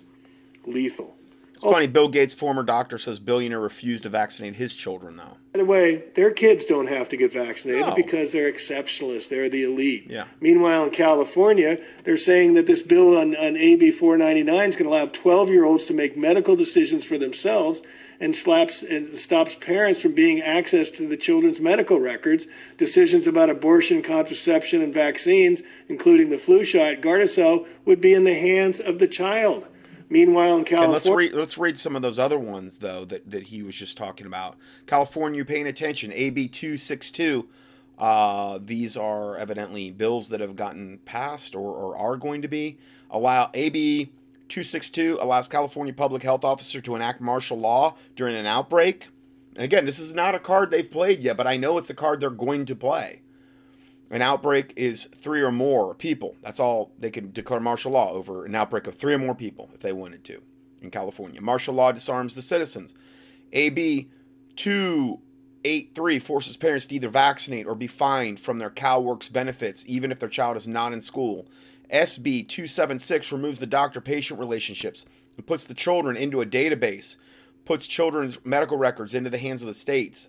[0.66, 1.16] Lethal.
[1.60, 1.72] It's oh.
[1.72, 1.88] funny.
[1.88, 5.36] Bill Gates' former doctor says billionaire refused to vaccinate his children, though.
[5.52, 7.94] By the way, their kids don't have to get vaccinated no.
[7.94, 9.28] because they're exceptionalists.
[9.28, 10.06] They're the elite.
[10.08, 10.24] Yeah.
[10.40, 14.96] Meanwhile, in California, they're saying that this bill on, on AB 499 is going to
[14.96, 17.82] allow 12 year olds to make medical decisions for themselves
[18.20, 22.46] and slaps and stops parents from being access to the children's medical records.
[22.76, 28.34] Decisions about abortion, contraception, and vaccines, including the flu shot, Gardasil, would be in the
[28.34, 29.66] hands of the child.
[30.10, 33.44] Meanwhile, in California, let's read let's read some of those other ones though that, that
[33.44, 34.56] he was just talking about.
[34.86, 36.12] California, you paying attention.
[36.12, 37.48] AB two six two.
[37.96, 42.78] Uh, these are evidently bills that have gotten passed or, or are going to be.
[43.10, 44.10] Allow AB
[44.50, 49.08] 262 allows California public health officer to enact martial law during an outbreak.
[49.54, 51.94] And again, this is not a card they've played yet, but I know it's a
[51.94, 53.22] card they're going to play.
[54.10, 56.36] An outbreak is three or more people.
[56.42, 59.70] That's all they can declare martial law over an outbreak of three or more people
[59.72, 60.42] if they wanted to
[60.82, 61.40] in California.
[61.40, 62.94] Martial law disarms the citizens.
[63.52, 64.10] AB
[64.56, 70.18] 283 forces parents to either vaccinate or be fined from their CalWORKS benefits, even if
[70.18, 71.46] their child is not in school.
[71.92, 75.04] SB 276 removes the doctor patient relationships
[75.36, 77.16] and puts the children into a database,
[77.64, 80.28] puts children's medical records into the hands of the states.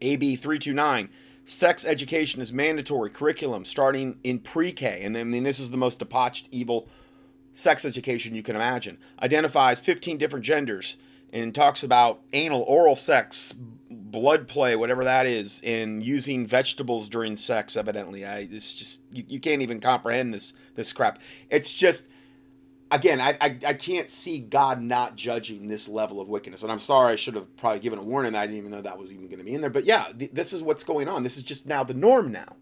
[0.00, 1.08] AB 329
[1.46, 5.98] sex education is mandatory curriculum starting in pre-K, and I mean this is the most
[5.98, 6.88] debauched, evil
[7.52, 8.98] sex education you can imagine.
[9.22, 10.96] Identifies 15 different genders
[11.32, 13.52] and talks about anal, oral sex,
[14.14, 17.76] blood play, whatever that is, and using vegetables during sex.
[17.76, 21.18] Evidently, I it's just you, you can't even comprehend this this crap.
[21.50, 22.06] It's just
[22.90, 26.62] again, I, I, I can't see God not judging this level of wickedness.
[26.62, 28.36] And I'm sorry, I should have probably given a warning.
[28.36, 29.70] I didn't even know that was even going to be in there.
[29.70, 31.24] But yeah, th- this is what's going on.
[31.24, 32.56] This is just now the norm now.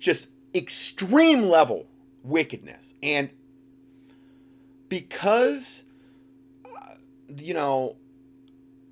[0.00, 1.86] Just extreme level
[2.24, 2.94] wickedness.
[3.02, 3.30] And
[4.88, 5.84] because,
[6.64, 6.94] uh,
[7.36, 7.96] you know,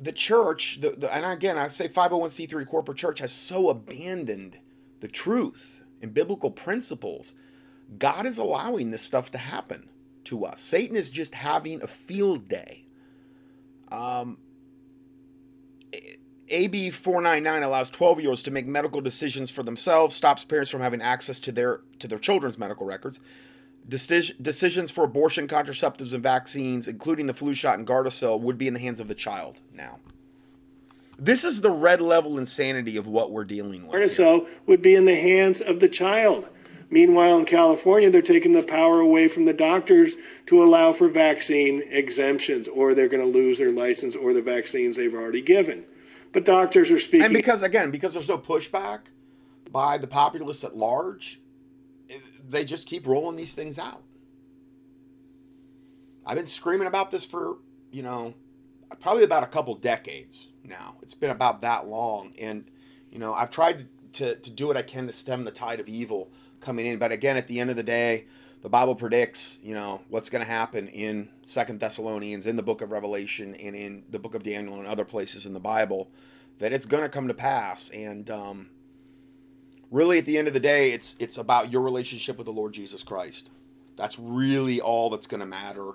[0.02, 4.56] the church, the, the, and again, I say 501c3 corporate church has so abandoned
[5.00, 7.34] the truth and biblical principles.
[7.98, 9.88] God is allowing this stuff to happen
[10.24, 10.60] to us.
[10.60, 12.86] Satan is just having a field day.
[13.90, 14.38] Um,
[16.48, 20.80] AB 499 allows 12 year olds to make medical decisions for themselves, stops parents from
[20.80, 23.20] having access to their to their children's medical records.
[23.88, 28.68] Deci- decisions for abortion, contraceptives, and vaccines, including the flu shot and Gardasil, would be
[28.68, 29.98] in the hands of the child now.
[31.18, 34.00] This is the red level insanity of what we're dealing with.
[34.00, 36.48] Gardasil would be in the hands of the child.
[36.90, 40.12] Meanwhile, in California, they're taking the power away from the doctors
[40.46, 44.96] to allow for vaccine exemptions, or they're going to lose their license or the vaccines
[44.96, 45.84] they've already given.
[46.32, 47.24] But doctors are speaking.
[47.24, 49.00] And because, again, because there's no pushback
[49.70, 51.40] by the populace at large,
[52.48, 54.02] they just keep rolling these things out.
[56.24, 57.58] I've been screaming about this for,
[57.90, 58.34] you know,
[59.00, 60.96] probably about a couple decades now.
[61.02, 62.32] It's been about that long.
[62.38, 62.64] And,
[63.10, 65.88] you know, I've tried to, to do what I can to stem the tide of
[65.88, 66.30] evil
[66.60, 66.98] coming in.
[66.98, 68.26] But again, at the end of the day,
[68.62, 72.80] the Bible predicts, you know, what's going to happen in Second Thessalonians, in the book
[72.80, 76.10] of Revelation, and in the book of Daniel and other places in the Bible,
[76.60, 77.90] that it's going to come to pass.
[77.90, 78.70] And um,
[79.92, 82.72] really, at the end of the day, it's it's about your relationship with the Lord
[82.72, 83.50] Jesus Christ.
[83.96, 85.92] That's really all that's going to matter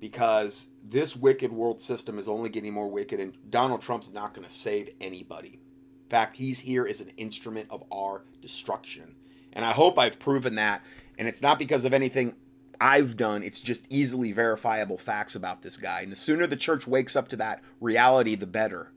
[0.00, 4.46] because this wicked world system is only getting more wicked, and Donald Trump's not going
[4.46, 5.60] to save anybody.
[6.02, 9.14] In fact, he's here as an instrument of our destruction.
[9.54, 10.82] And I hope I've proven that.
[11.16, 12.36] And it's not because of anything
[12.80, 16.02] I've done, it's just easily verifiable facts about this guy.
[16.02, 18.92] And the sooner the church wakes up to that reality, the better.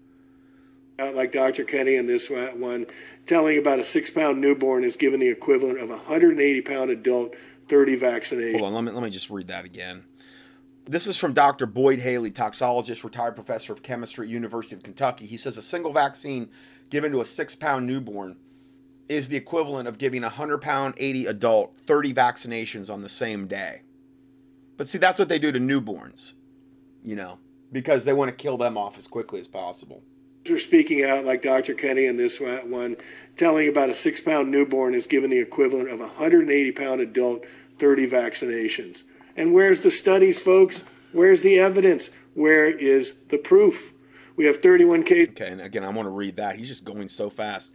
[0.99, 1.63] Like Dr.
[1.63, 2.87] Kenny in this one,
[3.27, 7.35] telling about a six pound newborn is given the equivalent of a 180 pound adult,
[7.69, 8.59] 30 vaccinations.
[8.59, 10.03] Hold on, let me, let me just read that again.
[10.85, 11.65] This is from Dr.
[11.65, 15.25] Boyd Haley, toxologist, retired professor of chemistry at University of Kentucky.
[15.25, 16.49] He says a single vaccine
[16.89, 18.37] given to a six pound newborn
[19.07, 23.47] is the equivalent of giving a 100 pound 80 adult 30 vaccinations on the same
[23.47, 23.81] day.
[24.77, 26.33] But see, that's what they do to newborns,
[27.03, 27.39] you know,
[27.71, 30.03] because they want to kill them off as quickly as possible.
[30.47, 31.73] They're speaking out like Dr.
[31.73, 32.97] Kenny in this one,
[33.37, 37.45] telling about a six pound newborn is given the equivalent of a 180 pound adult
[37.79, 39.03] 30 vaccinations.
[39.35, 40.83] And where's the studies, folks?
[41.11, 42.09] Where's the evidence?
[42.33, 43.93] Where is the proof?
[44.35, 45.29] We have 31 cases.
[45.29, 46.55] Okay, and again, I want to read that.
[46.57, 47.71] He's just going so fast.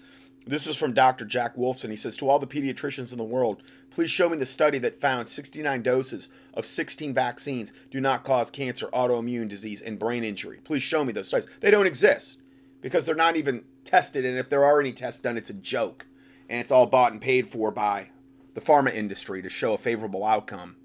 [0.46, 1.24] This is from Dr.
[1.24, 1.90] Jack Wolfson.
[1.90, 5.00] He says, To all the pediatricians in the world, please show me the study that
[5.00, 10.60] found 69 doses of 16 vaccines do not cause cancer, autoimmune disease, and brain injury.
[10.64, 11.48] Please show me those studies.
[11.60, 12.38] They don't exist
[12.82, 14.26] because they're not even tested.
[14.26, 16.06] And if there are any tests done, it's a joke.
[16.50, 18.10] And it's all bought and paid for by
[18.52, 20.76] the pharma industry to show a favorable outcome.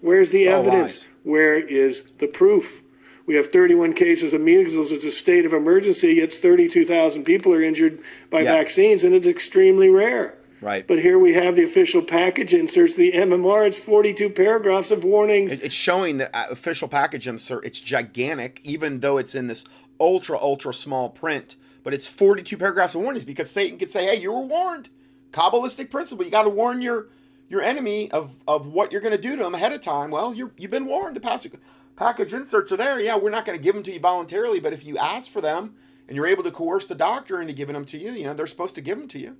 [0.00, 1.08] Where's the evidence?
[1.22, 2.82] Where is the proof?
[3.26, 4.90] We have 31 cases of measles.
[4.90, 6.20] It's a state of emergency.
[6.20, 8.52] It's 32,000 people are injured by yeah.
[8.52, 10.38] vaccines, and it's extremely rare.
[10.60, 10.86] Right.
[10.86, 13.66] But here we have the official package inserts, the MMR.
[13.66, 15.52] It's 42 paragraphs of warnings.
[15.52, 17.64] It's showing the uh, official package insert.
[17.64, 19.64] It's gigantic, even though it's in this
[20.02, 21.56] ultra, ultra small print.
[21.84, 24.88] But it's 42 paragraphs of warnings because Satan could say, hey, you were warned.
[25.32, 26.24] Kabbalistic principle.
[26.24, 27.08] You got to warn your
[27.48, 30.10] your enemy of, of what you're going to do to them ahead of time.
[30.10, 31.16] Well, you you've been warned.
[31.16, 31.52] The passage
[31.96, 33.00] package inserts are there.
[33.00, 35.40] Yeah, we're not going to give them to you voluntarily, but if you ask for
[35.40, 35.74] them
[36.08, 38.46] and you're able to coerce the doctor into giving them to you, you know, they're
[38.46, 39.36] supposed to give them to you.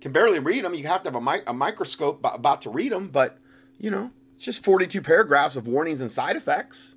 [0.00, 0.74] Can barely read them.
[0.74, 3.38] You have to have a, mi- a microscope about to read them, but,
[3.78, 6.96] you know, it's just 42 paragraphs of warnings and side effects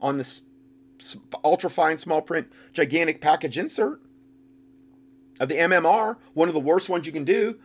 [0.00, 0.42] on this
[1.44, 4.00] ultra fine small print gigantic package insert
[5.40, 7.58] of the MMR, one of the worst ones you can do.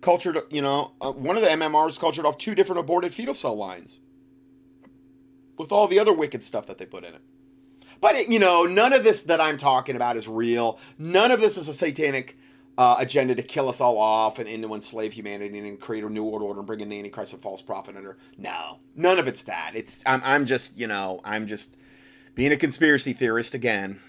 [0.00, 3.56] Cultured, you know, uh, one of the MMRs cultured off two different aborted fetal cell
[3.56, 4.00] lines
[5.56, 7.22] with all the other wicked stuff that they put in it.
[8.00, 10.78] But, it, you know, none of this that I'm talking about is real.
[10.98, 12.36] None of this is a satanic
[12.76, 16.10] uh, agenda to kill us all off and, and to enslave humanity and create a
[16.10, 18.18] new world order and bring in the Antichrist and false prophet under.
[18.36, 19.72] No, none of it's that.
[19.74, 21.76] It's I'm, I'm just, you know, I'm just
[22.34, 24.00] being a conspiracy theorist again.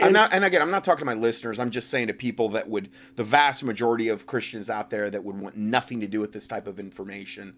[0.00, 1.58] I'm not, and again, I'm not talking to my listeners.
[1.58, 5.24] I'm just saying to people that would, the vast majority of Christians out there that
[5.24, 7.54] would want nothing to do with this type of information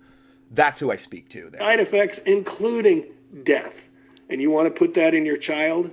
[0.51, 1.49] that's who I speak to.
[1.51, 1.61] There.
[1.61, 3.07] Side effects, including
[3.45, 3.75] death.
[4.29, 5.91] And you want to put that in your child?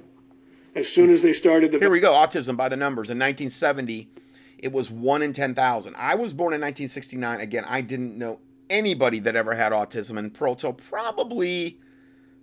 [0.75, 1.79] As soon as they started the.
[1.79, 3.09] Here we go autism by the numbers.
[3.09, 4.11] In 1970,
[4.59, 5.95] it was 1 in 10,000.
[5.95, 7.39] I was born in 1969.
[7.39, 8.39] Again, I didn't know
[8.69, 11.79] anybody that ever had autism until probably,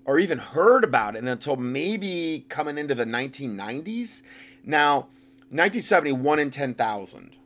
[0.05, 4.23] or even heard about it until maybe coming into the 1990s.
[4.65, 5.09] Now,
[5.51, 7.37] 1970, 1 in 10,000.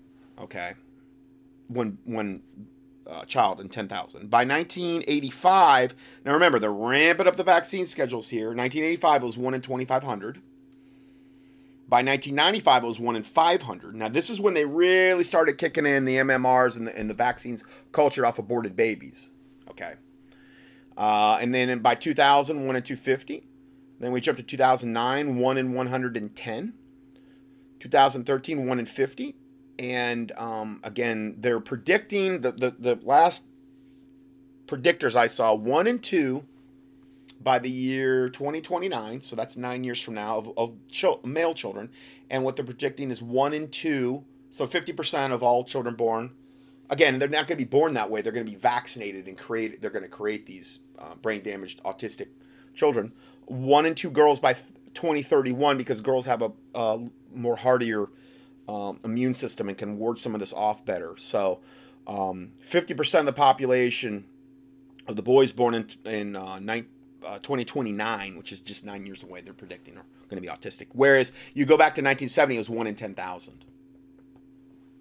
[0.40, 0.72] Okay.
[1.68, 2.42] When, one
[3.06, 4.28] uh, child in 10,000.
[4.28, 5.94] By 1985,
[6.24, 8.48] now remember, they're ramping up the vaccine schedules here.
[8.48, 10.42] 1985 was 1 in 2,500.
[11.88, 13.94] By 1995, it was 1 in 500.
[13.94, 17.14] Now, this is when they really started kicking in the MMRs and the, and the
[17.14, 19.30] vaccines cultured off aborted babies.
[19.70, 19.94] Okay.
[20.98, 23.46] Uh, and then by 2000, 1 in 250.
[24.00, 26.74] Then we jumped to 2009, 1 in 110.
[27.80, 29.34] 2013, 1 in 50
[29.78, 33.44] and um, again, they're predicting the, the, the last
[34.66, 36.44] predictors I saw one and two
[37.40, 39.20] by the year 2029.
[39.20, 41.90] So that's nine years from now of, of male children.
[42.28, 44.24] And what they're predicting is one and two.
[44.50, 46.30] So 50% of all children born.
[46.90, 48.22] Again, they're not going to be born that way.
[48.22, 49.80] They're going to be vaccinated and create.
[49.80, 52.28] They're going to create these uh, brain damaged autistic
[52.74, 53.12] children.
[53.46, 54.54] One and two girls by
[54.94, 57.00] 2031 because girls have a, a
[57.34, 58.08] more hardier
[58.68, 61.14] um, immune system and can ward some of this off better.
[61.18, 61.60] So,
[62.06, 64.24] um, 50% of the population
[65.06, 66.86] of the boys born in, in uh, nine,
[67.24, 70.86] uh, 2029, which is just nine years away, they're predicting are going to be autistic.
[70.92, 73.64] Whereas you go back to 1970, it was one in 10,000.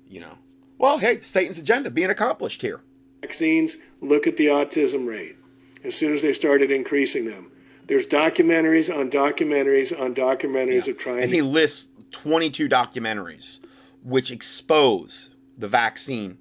[0.10, 0.38] You know,
[0.78, 2.82] well, hey, Satan's agenda being accomplished here.
[3.22, 5.36] Vaccines, look at the autism rate.
[5.84, 7.52] As soon as they started increasing them,
[7.88, 10.92] there's documentaries on documentaries on documentaries yeah.
[10.92, 11.24] of trying.
[11.24, 13.60] And he lists 22 documentaries
[14.04, 16.38] which expose the vaccine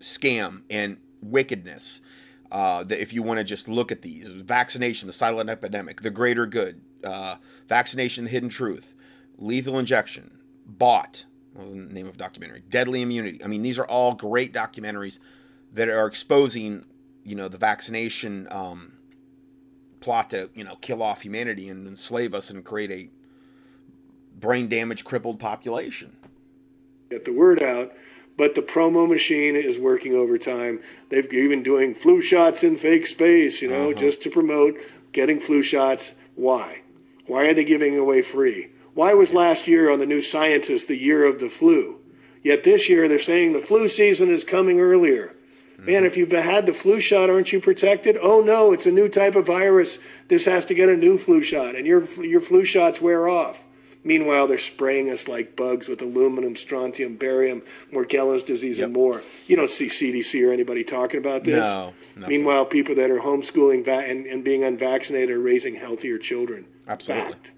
[0.00, 2.00] scam and wickedness.
[2.50, 6.10] Uh, that if you want to just look at these, vaccination, the silent epidemic, the
[6.10, 7.36] greater good, uh,
[7.68, 8.94] vaccination, the hidden truth,
[9.36, 11.24] lethal injection, bought,
[11.58, 13.42] the name of documentary, deadly immunity.
[13.42, 15.18] I mean, these are all great documentaries
[15.72, 16.84] that are exposing,
[17.24, 18.92] you know, the vaccination um,
[20.00, 23.10] plot to, you know, kill off humanity and enslave us and create a
[24.38, 26.16] brain damaged, crippled population.
[27.10, 27.92] Get the word out,
[28.36, 30.80] but the promo machine is working overtime.
[31.08, 34.00] They've even doing flu shots in fake space, you know, uh-huh.
[34.00, 34.76] just to promote
[35.12, 36.12] getting flu shots.
[36.34, 36.82] Why?
[37.26, 38.70] Why are they giving away free?
[38.96, 42.00] Why was last year on the New Scientist the year of the flu?
[42.42, 45.34] Yet this year they're saying the flu season is coming earlier.
[45.74, 45.84] Mm-hmm.
[45.84, 48.16] Man, if you've had the flu shot, aren't you protected?
[48.18, 49.98] Oh no, it's a new type of virus.
[50.28, 53.58] This has to get a new flu shot, and your your flu shots wear off.
[54.02, 57.60] Meanwhile, they're spraying us like bugs with aluminum, strontium, barium,
[57.92, 58.86] Morgellons disease, yep.
[58.86, 59.22] and more.
[59.46, 61.56] You don't see CDC or anybody talking about this.
[61.56, 61.92] No.
[62.14, 62.34] Nothing.
[62.34, 66.64] Meanwhile, people that are homeschooling va- and, and being unvaccinated are raising healthier children.
[66.88, 67.32] Absolutely.
[67.32, 67.50] Fact.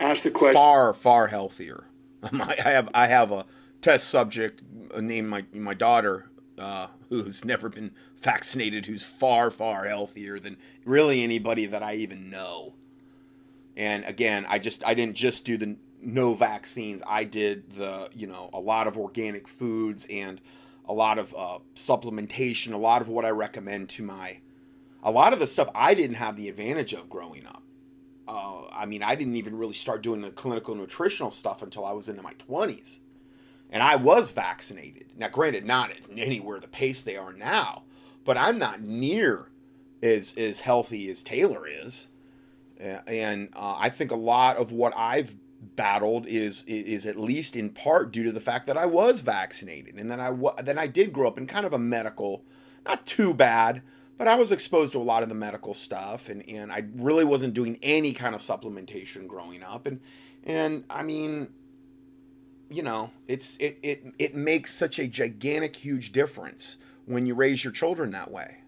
[0.00, 0.54] Ask the question.
[0.54, 1.86] Far, far healthier.
[2.22, 3.46] I have I have a
[3.80, 4.62] test subject
[4.98, 11.22] named my my daughter uh, who's never been vaccinated, who's far, far healthier than really
[11.22, 12.74] anybody that I even know.
[13.76, 17.02] And again, I just I didn't just do the no vaccines.
[17.06, 20.40] I did the you know a lot of organic foods and
[20.86, 22.72] a lot of uh, supplementation.
[22.72, 24.38] A lot of what I recommend to my
[25.02, 27.62] a lot of the stuff I didn't have the advantage of growing up.
[28.28, 31.92] Uh, I mean, I didn't even really start doing the clinical nutritional stuff until I
[31.92, 33.00] was into my twenties,
[33.70, 35.06] and I was vaccinated.
[35.16, 37.84] Now, granted, not at anywhere the pace they are now,
[38.24, 39.50] but I'm not near
[40.02, 42.08] as as healthy as Taylor is
[42.78, 45.36] and uh, I think a lot of what I've
[45.74, 49.96] battled is is at least in part due to the fact that I was vaccinated
[49.96, 52.44] and then I then I did grow up in kind of a medical,
[52.86, 53.82] not too bad,
[54.18, 57.24] but I was exposed to a lot of the medical stuff and and I really
[57.24, 60.00] wasn't doing any kind of supplementation growing up and
[60.44, 61.48] and I mean
[62.68, 67.64] you know it's it it it makes such a gigantic huge difference when you raise
[67.64, 68.58] your children that way.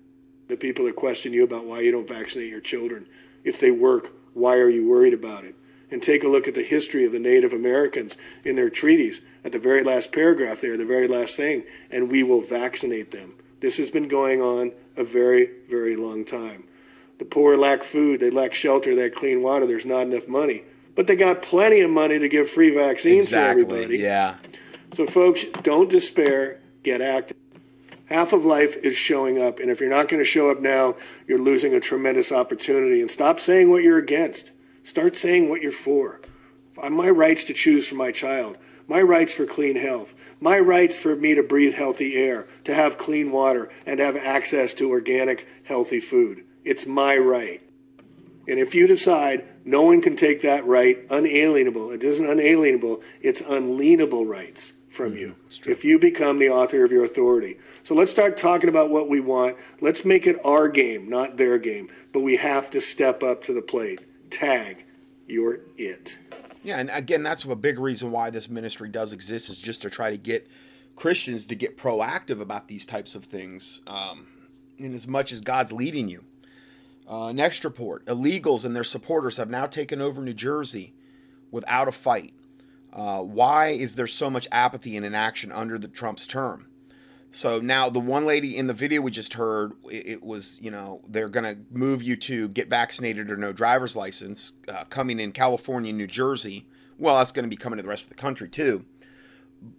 [0.49, 3.07] The people that question you about why you don't vaccinate your children
[3.45, 5.55] if they work, why are you worried about it?
[5.91, 9.21] And take a look at the history of the Native Americans in their treaties.
[9.45, 13.35] At the very last paragraph there, the very last thing, and we will vaccinate them.
[13.61, 16.65] This has been going on a very, very long time.
[17.19, 20.65] The poor lack food, they lack shelter, they lack clean water, there's not enough money.
[20.97, 23.99] But they got plenty of money to give free vaccines exactly, to everybody.
[23.99, 24.37] Yeah.
[24.95, 27.37] So, folks, don't despair, get active.
[28.07, 29.61] Half of life is showing up.
[29.61, 30.97] And if you're not going to show up now,
[31.29, 33.01] you're losing a tremendous opportunity.
[33.01, 34.51] And stop saying what you're against.
[34.83, 36.21] Start saying what you're for.
[36.91, 38.59] My rights to choose for my child.
[38.89, 40.13] My rights for clean health.
[40.41, 44.73] My rights for me to breathe healthy air, to have clean water, and have access
[44.75, 46.45] to organic, healthy food.
[46.65, 47.63] It's my right.
[48.49, 53.43] And if you decide no one can take that right, unalienable, it isn't unalienable, it's
[53.43, 55.19] unalienable rights from mm-hmm.
[55.19, 55.37] you.
[55.67, 57.59] If you become the author of your authority.
[57.85, 59.57] So let's start talking about what we want.
[59.81, 61.91] Let's make it our game, not their game.
[62.13, 64.01] But we have to step up to the plate.
[64.31, 64.85] Tag,
[65.27, 66.15] you're it.
[66.63, 69.91] Yeah, and again, that's a big reason why this ministry does exist is just to
[69.91, 70.49] try to get
[70.95, 73.81] Christians to get proactive about these types of things.
[73.87, 74.27] Um,
[74.81, 76.25] in as much as God's leading you.
[77.07, 80.95] Uh, next report: illegals and their supporters have now taken over New Jersey
[81.51, 82.33] without a fight.
[82.93, 86.67] Uh, why is there so much apathy and inaction under the Trump's term?
[87.33, 91.01] So now the one lady in the video we just heard, it, was you know
[91.09, 95.93] they're gonna move you to get vaccinated or no driver's license, uh, coming in California,
[95.93, 96.67] New Jersey.
[96.99, 98.85] Well, that's going to be coming to the rest of the country too.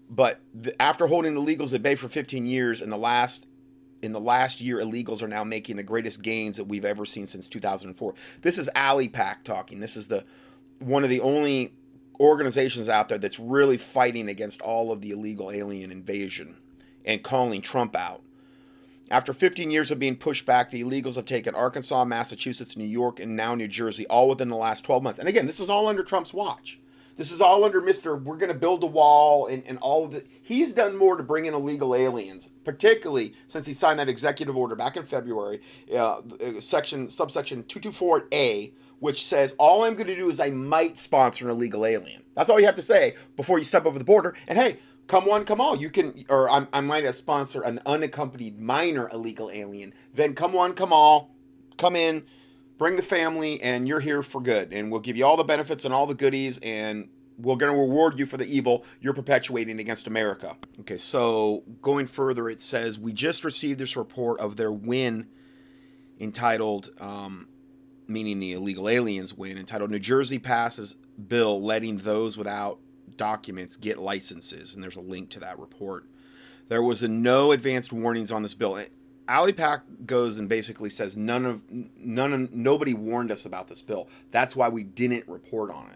[0.10, 3.45] But the, after holding illegals at bay for 15 years, in the last
[4.02, 7.28] in the last year, illegals are now making the greatest gains that we've ever seen
[7.28, 8.16] since 2004.
[8.41, 9.80] This is ALIPAC talking.
[9.80, 10.26] This is the
[10.80, 11.74] one of the only
[12.20, 16.56] organizations out there that's really fighting against all of the illegal alien invasion
[17.06, 18.22] and calling Trump out.
[19.10, 23.20] After 15 years of being pushed back, the illegals have taken Arkansas, Massachusetts, New York,
[23.20, 25.20] and now New Jersey, all within the last 12 months.
[25.20, 26.80] And again, this is all under Trump's watch.
[27.18, 28.22] This is all under Mr.
[28.22, 30.28] We're going to build a wall and, and all of it.
[30.41, 34.76] He's done more to bring in illegal aliens, particularly since he signed that executive order
[34.76, 35.62] back in February,
[35.93, 40.97] uh, uh section subsection 224A, which says all I'm going to do is I might
[40.97, 42.24] sponsor an illegal alien.
[42.34, 44.36] That's all you have to say before you step over the border.
[44.47, 44.80] And hey,
[45.12, 45.76] come one, come all.
[45.76, 49.93] You can, or I, I might sponsor an unaccompanied minor illegal alien.
[50.14, 51.36] Then come one, come all,
[51.78, 52.24] come in,
[52.78, 54.72] bring the family, and you're here for good.
[54.72, 57.78] And we'll give you all the benefits and all the goodies, and we're going to
[57.78, 60.55] reward you for the evil you're perpetuating against America.
[60.80, 65.28] Okay, so going further, it says we just received this report of their win
[66.22, 67.49] entitled, um,
[68.07, 70.95] meaning the illegal aliens win, entitled New Jersey passes
[71.28, 72.80] bill letting those without
[73.22, 74.74] documents get licenses.
[74.74, 76.05] And there's a link to that report.
[76.69, 78.72] There was a no advanced warnings on this bill.
[78.72, 83.84] Ali ALIPAC goes and basically says none of none of nobody warned us about this
[83.84, 84.09] bill.
[84.32, 85.91] That's why we didn't report on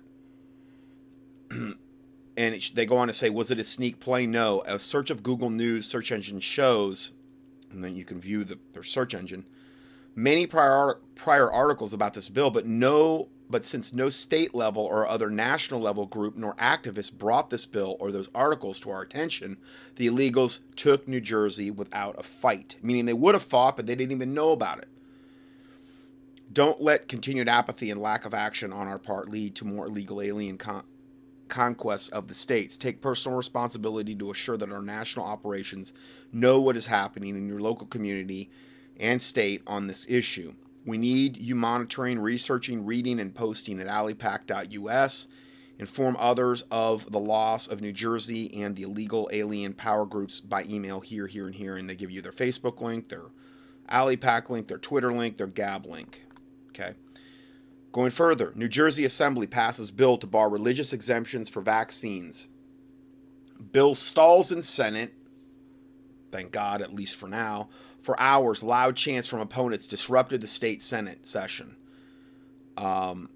[1.50, 1.78] it.
[2.38, 4.28] and it, they go on to say, was it a sneak play?
[4.28, 4.62] No.
[4.68, 7.10] A search of Google News search engine shows,
[7.72, 9.46] and then you can view the, their search engine,
[10.14, 15.08] many prior prior articles about this bill, but no but since no state level or
[15.08, 19.58] other national level group nor activists brought this bill or those articles to our attention,
[19.98, 23.96] the illegals took New Jersey without a fight, meaning they would have fought, but they
[23.96, 24.88] didn't even know about it.
[26.52, 30.22] Don't let continued apathy and lack of action on our part lead to more illegal
[30.22, 30.84] alien con-
[31.48, 32.78] conquests of the states.
[32.78, 35.92] Take personal responsibility to assure that our national operations
[36.32, 38.50] know what is happening in your local community
[39.00, 40.54] and state on this issue.
[40.86, 45.28] We need you monitoring, researching, reading, and posting at alipac.us.
[45.78, 50.64] Inform others of the loss of New Jersey and the illegal alien power groups by
[50.64, 51.76] email here, here, and here.
[51.76, 53.26] And they give you their Facebook link, their
[53.92, 56.22] AliPac link, their Twitter link, their Gab link.
[56.70, 56.94] Okay.
[57.92, 62.48] Going further, New Jersey Assembly passes bill to bar religious exemptions for vaccines.
[63.72, 65.14] Bill stalls in Senate.
[66.32, 67.70] Thank God, at least for now.
[68.06, 71.76] For hours, loud chants from opponents disrupted the state Senate session.
[72.78, 73.32] Um,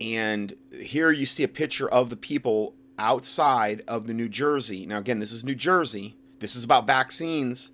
[0.00, 4.86] and here you see a picture of the people outside of the New Jersey.
[4.86, 6.16] Now, again, this is New Jersey.
[6.38, 7.72] This is about vaccines.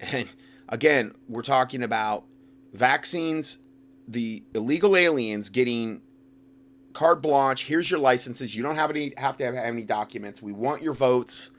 [0.00, 0.28] And
[0.68, 2.24] again, we're talking about
[2.72, 3.58] vaccines,
[4.08, 6.02] the illegal aliens getting
[6.94, 7.66] carte blanche.
[7.66, 8.56] Here's your licenses.
[8.56, 10.42] You don't have any have to have any documents.
[10.42, 11.52] We want your votes.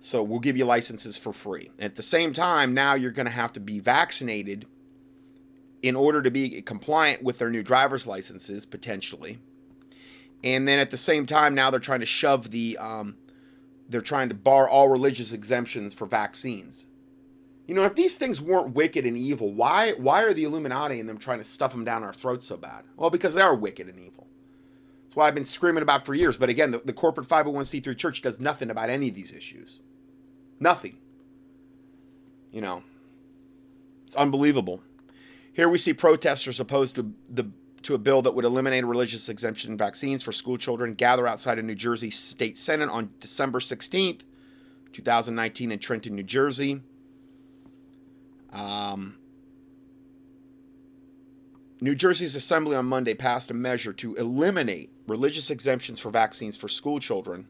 [0.00, 1.70] So we'll give you licenses for free.
[1.78, 4.66] At the same time, now you're going to have to be vaccinated
[5.82, 9.38] in order to be compliant with their new driver's licenses, potentially.
[10.42, 13.16] And then at the same time, now they're trying to shove the, um,
[13.88, 16.86] they're trying to bar all religious exemptions for vaccines.
[17.66, 21.08] You know, if these things weren't wicked and evil, why why are the Illuminati and
[21.08, 22.84] them trying to stuff them down our throats so bad?
[22.96, 24.26] Well, because they are wicked and evil.
[25.04, 26.38] That's why I've been screaming about for years.
[26.38, 29.80] But again, the, the corporate 501c3 church does nothing about any of these issues.
[30.60, 30.96] Nothing.
[32.52, 32.82] You know,
[34.04, 34.80] it's unbelievable.
[35.52, 37.50] Here we see protesters opposed to the
[37.82, 41.64] to a bill that would eliminate religious exemption vaccines for school children gather outside of
[41.64, 44.22] New Jersey State Senate on December 16th,
[44.92, 46.82] 2019 in Trenton, New Jersey.
[48.52, 49.16] Um,
[51.80, 56.68] New Jersey's assembly on Monday passed a measure to eliminate religious exemptions for vaccines for
[56.68, 57.46] school children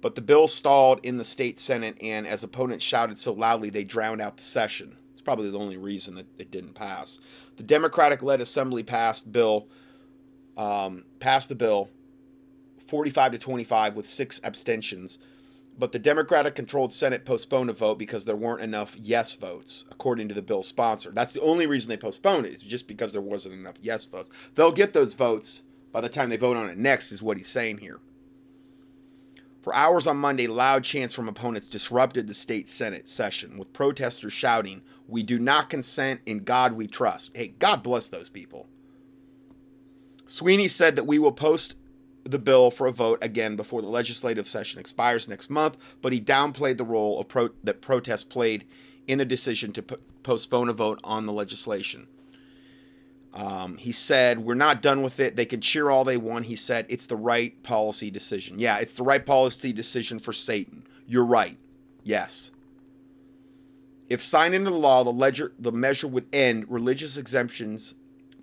[0.00, 3.84] but the bill stalled in the state Senate, and as opponents shouted so loudly, they
[3.84, 4.96] drowned out the session.
[5.12, 7.18] It's probably the only reason that it didn't pass.
[7.56, 9.68] The Democratic-led assembly passed bill,
[10.56, 11.90] um, passed the bill,
[12.78, 15.18] 45 to 25 with six abstentions.
[15.78, 20.34] But the Democratic-controlled Senate postponed a vote because there weren't enough yes votes, according to
[20.34, 21.10] the bill's sponsor.
[21.10, 24.30] That's the only reason they postponed it, is just because there wasn't enough yes votes.
[24.54, 27.48] They'll get those votes by the time they vote on it next, is what he's
[27.48, 28.00] saying here.
[29.62, 34.32] For hours on Monday, loud chants from opponents disrupted the state Senate session, with protesters
[34.32, 37.30] shouting, We do not consent, in God we trust.
[37.34, 38.68] Hey, God bless those people.
[40.26, 41.74] Sweeney said that we will post
[42.24, 46.20] the bill for a vote again before the legislative session expires next month, but he
[46.20, 48.66] downplayed the role pro- that protests played
[49.06, 52.06] in the decision to p- postpone a vote on the legislation.
[53.32, 55.36] Um, he said, We're not done with it.
[55.36, 56.46] They can cheer all they want.
[56.46, 58.58] He said, It's the right policy decision.
[58.58, 60.84] Yeah, it's the right policy decision for Satan.
[61.06, 61.58] You're right.
[62.02, 62.50] Yes.
[64.08, 67.94] If signed into law, the, ledger, the measure would end religious exemptions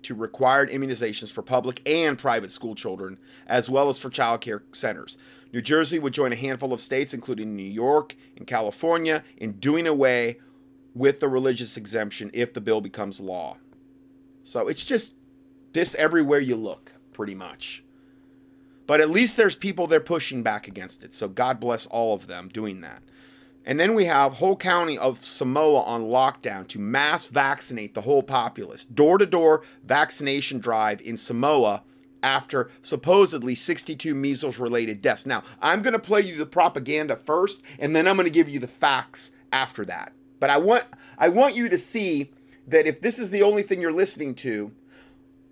[0.02, 4.62] to required immunizations for public and private school children, as well as for child care
[4.72, 5.18] centers.
[5.52, 9.86] New Jersey would join a handful of states, including New York and California, in doing
[9.86, 10.38] away
[10.94, 13.56] with the religious exemption if the bill becomes law.
[14.48, 15.14] So it's just
[15.74, 17.84] this everywhere you look, pretty much.
[18.86, 21.14] But at least there's people they're pushing back against it.
[21.14, 23.02] So God bless all of them doing that.
[23.66, 28.22] And then we have whole county of Samoa on lockdown to mass vaccinate the whole
[28.22, 28.86] populace.
[28.86, 31.82] Door to door vaccination drive in Samoa
[32.22, 35.26] after supposedly 62 measles related deaths.
[35.26, 38.48] Now, I'm going to play you the propaganda first and then I'm going to give
[38.48, 40.14] you the facts after that.
[40.40, 40.84] But I want
[41.18, 42.30] I want you to see
[42.68, 44.72] that if this is the only thing you're listening to,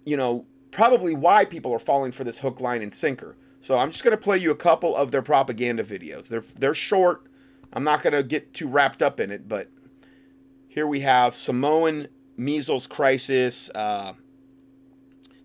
[0.04, 3.36] you know, probably why people are falling for this hook, line, and sinker.
[3.60, 6.28] So I'm just going to play you a couple of their propaganda videos.
[6.28, 7.26] They're they're short.
[7.72, 9.70] I'm not going to get too wrapped up in it, but
[10.68, 13.70] here we have Samoan measles crisis.
[13.70, 14.12] Uh,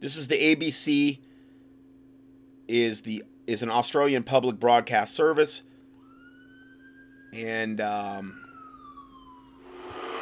[0.02, 1.20] this is the ABC.
[2.68, 5.64] Is the is an Australian public broadcast service,
[7.34, 8.41] and um,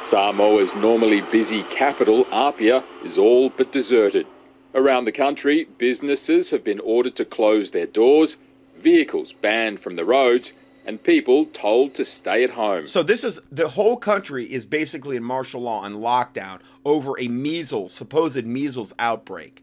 [0.04, 4.26] Samoa's normally busy capital, Apia, is all but deserted.
[4.74, 8.36] Around the country, businesses have been ordered to close their doors,
[8.78, 10.52] vehicles banned from the roads,
[10.86, 12.86] and people told to stay at home.
[12.86, 17.28] So this is the whole country is basically in martial law and lockdown over a
[17.28, 19.62] measles supposed measles outbreak.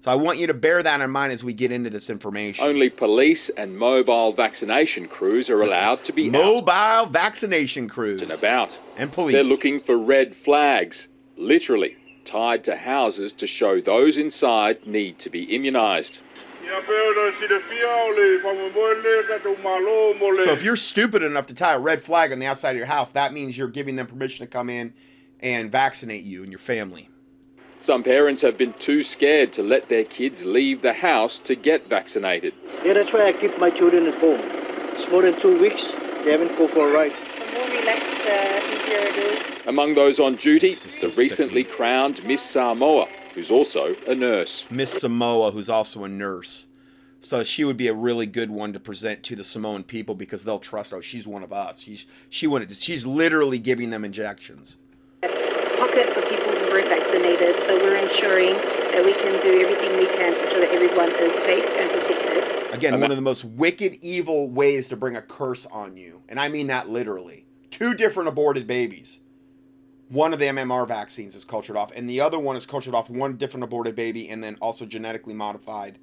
[0.00, 2.64] So I want you to bear that in mind as we get into this information.
[2.64, 8.30] Only police and mobile vaccination crews are allowed to be mobile out vaccination crews and
[8.30, 8.78] about.
[8.96, 9.34] And police.
[9.34, 15.28] They're looking for red flags, literally tied to houses to show those inside need to
[15.28, 16.20] be immunized.
[20.44, 22.86] So if you're stupid enough to tie a red flag on the outside of your
[22.86, 24.94] house, that means you're giving them permission to come in
[25.40, 27.10] and vaccinate you and your family.
[27.82, 31.88] Some parents have been too scared to let their kids leave the house to get
[31.88, 32.52] vaccinated.
[32.84, 34.40] Yeah, that's why I keep my children at home.
[34.42, 35.82] It's more than two weeks.
[36.24, 37.12] They haven't go for a ride.
[37.12, 39.62] The more relaxed, uh, easier it is.
[39.66, 41.76] Among those on duty, so the recently sickening.
[41.76, 44.66] crowned Miss Samoa, who's also a nurse.
[44.68, 46.66] Miss Samoa, who's also a nurse.
[47.20, 50.44] So she would be a really good one to present to the Samoan people because
[50.44, 50.90] they'll trust.
[50.90, 51.00] her.
[51.00, 51.80] she's one of us.
[51.80, 52.68] She's she wanted.
[52.68, 54.76] To, she's literally giving them injections.
[55.90, 58.54] Pockets of people who weren't vaccinated, so we're ensuring
[58.92, 62.72] that we can do everything we can to ensure that everyone is safe and protected.
[62.72, 66.22] Again, I'm one of the most wicked, evil ways to bring a curse on you,
[66.28, 67.44] and I mean that literally.
[67.72, 69.18] Two different aborted babies.
[70.08, 73.10] One of the MMR vaccines is cultured off, and the other one is cultured off
[73.10, 75.98] one different aborted baby, and then also genetically modified,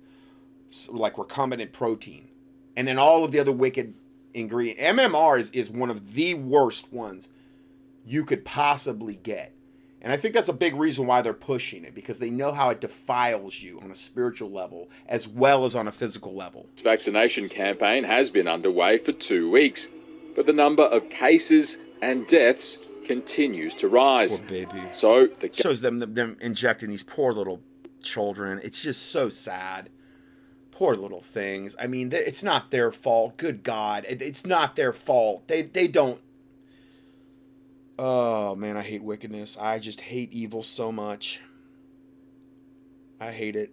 [0.89, 2.27] like recombinant protein,
[2.75, 3.93] and then all of the other wicked
[4.33, 4.79] ingredient.
[4.79, 7.29] MMR is is one of the worst ones
[8.05, 9.53] you could possibly get.
[10.01, 12.69] And I think that's a big reason why they're pushing it because they know how
[12.69, 16.67] it defiles you on a spiritual level as well as on a physical level.
[16.75, 19.87] This vaccination campaign has been underway for two weeks,
[20.35, 22.77] but the number of cases and deaths
[23.07, 24.37] continues to rise.
[24.37, 24.83] Poor baby.
[24.93, 27.61] So the Shows them them injecting these poor little
[28.03, 28.59] children.
[28.63, 29.89] It's just so sad.
[30.71, 31.75] Poor little things.
[31.79, 33.37] I mean, it's not their fault.
[33.37, 35.47] Good God, it's not their fault.
[35.47, 36.21] They they don't.
[37.99, 39.57] Oh man, I hate wickedness.
[39.59, 41.39] I just hate evil so much.
[43.19, 43.71] I hate it.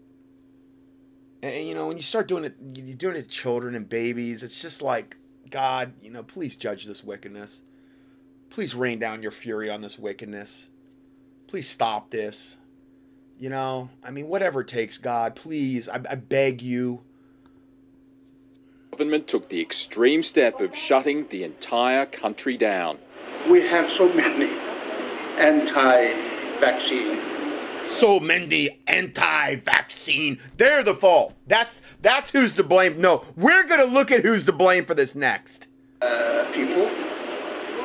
[1.42, 3.88] And, and, you know, when you start doing it, you're doing it to children and
[3.88, 4.42] babies.
[4.42, 5.16] It's just like
[5.50, 5.92] God.
[6.02, 7.62] You know, please judge this wickedness.
[8.48, 10.68] Please rain down your fury on this wickedness
[11.54, 12.56] please stop this.
[13.38, 17.02] You know, I mean, whatever it takes, God, please, I, I beg you.
[18.90, 22.98] government took the extreme step of shutting the entire country down.
[23.50, 24.50] We have so many
[25.38, 27.20] anti-vaccine.
[27.86, 30.40] So many anti-vaccine.
[30.56, 31.34] They're the fault.
[31.46, 33.00] That's that's who's to blame.
[33.00, 35.68] No, we're gonna look at who's to blame for this next.
[36.00, 36.90] uh, people.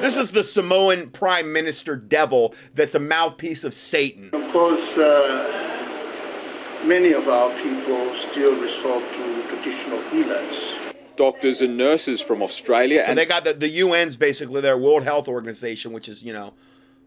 [0.01, 4.29] This is the Samoan Prime Minister devil that's a mouthpiece of Satan.
[4.31, 10.55] Of course, uh, many of our people still resort to traditional healers.
[11.19, 15.03] Doctors and nurses from Australia So and they got the, the UN's basically their World
[15.03, 16.53] Health Organization, which is, you know,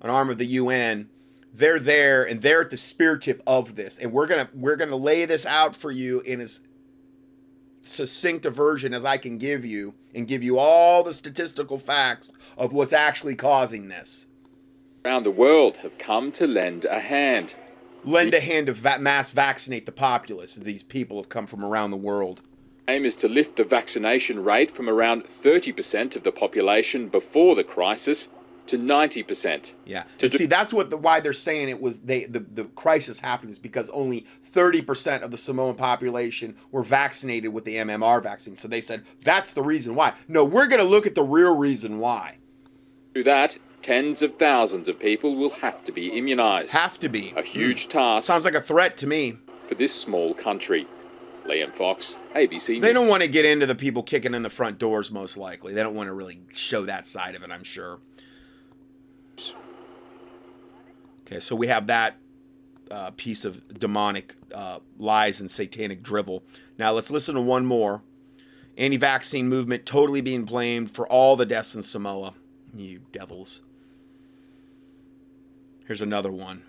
[0.03, 1.09] an arm of the UN.
[1.55, 3.97] They're there and they're at the spear tip of this.
[3.97, 6.61] And we're gonna we're gonna lay this out for you in as
[7.85, 12.31] succinct a version as I can give you and give you all the statistical facts
[12.59, 14.27] of what's actually causing this.
[15.07, 17.55] around the world have come to lend a hand.
[18.05, 20.55] Lend a hand to va- mass vaccinate the populace.
[20.57, 22.43] These people have come from around the world.
[22.89, 27.63] Aim is to lift the vaccination rate from around 30% of the population before the
[27.65, 28.29] crisis
[28.67, 29.73] to 90%.
[29.85, 30.05] Yeah.
[30.19, 33.21] To do- see, that's what the why they're saying it was they the, the crisis
[33.21, 38.55] happened is because only 30% of the Samoan population were vaccinated with the MMR vaccine.
[38.57, 40.15] So they said that's the reason why.
[40.29, 42.39] No, we're going to look at the real reason why.
[43.15, 46.71] To that, tens of thousands of people will have to be immunized.
[46.71, 47.33] Have to be.
[47.37, 49.39] A huge task Sounds like a threat to me.
[49.69, 50.87] for this small country.
[51.47, 54.79] Liam Fox, ABC They don't want to get into the people kicking in the front
[54.79, 55.75] doors most likely.
[55.75, 57.99] They don't want to really show that side of it, I'm sure.
[61.27, 62.17] Okay, so we have that
[62.91, 66.43] uh, piece of demonic uh, lies and satanic drivel.
[66.79, 68.03] Now let's listen to one more.
[68.77, 72.35] Anti-vaccine movement totally being blamed for all the deaths in Samoa.
[72.75, 73.63] You devils.
[75.87, 76.63] Here's another one.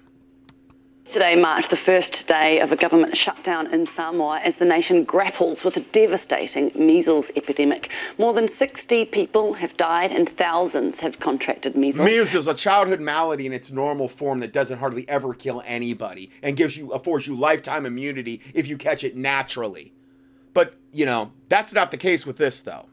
[1.12, 5.64] Today marked the first day of a government shutdown in Samoa as the nation grapples
[5.64, 7.92] with a devastating measles epidemic.
[8.18, 12.06] More than 60 people have died and thousands have contracted measles.
[12.06, 16.58] Measles a childhood malady in its normal form that doesn't hardly ever kill anybody and
[16.58, 19.94] gives you affords you lifetime immunity if you catch it naturally.
[20.54, 22.88] But, you know, that's not the case with this though.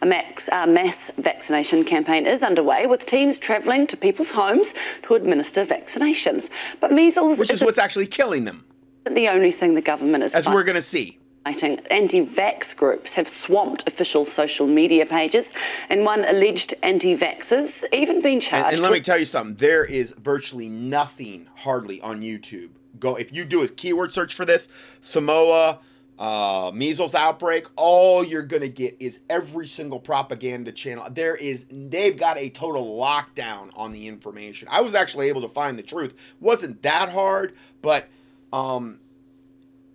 [0.00, 4.68] A max, uh, mass vaccination campaign is underway with teams travelling to people's homes
[5.02, 6.48] to administer vaccinations.
[6.80, 7.38] But measles.
[7.38, 8.64] Which is, is what's actually killing them.
[9.10, 10.32] The only thing the government is.
[10.32, 11.18] As we're going to see.
[11.46, 15.46] Anti vax groups have swamped official social media pages,
[15.88, 18.66] and one alleged anti vaxxers even been charged.
[18.66, 22.70] And, and let me tell you something there is virtually nothing hardly on YouTube.
[23.00, 24.68] Go If you do a keyword search for this,
[25.00, 25.78] Samoa,
[26.18, 31.06] uh, measles outbreak, all you're going to get is every single propaganda channel.
[31.10, 34.68] There is, they've got a total lockdown on the information.
[34.70, 36.14] I was actually able to find the truth.
[36.40, 38.08] Wasn't that hard, but
[38.52, 38.98] um,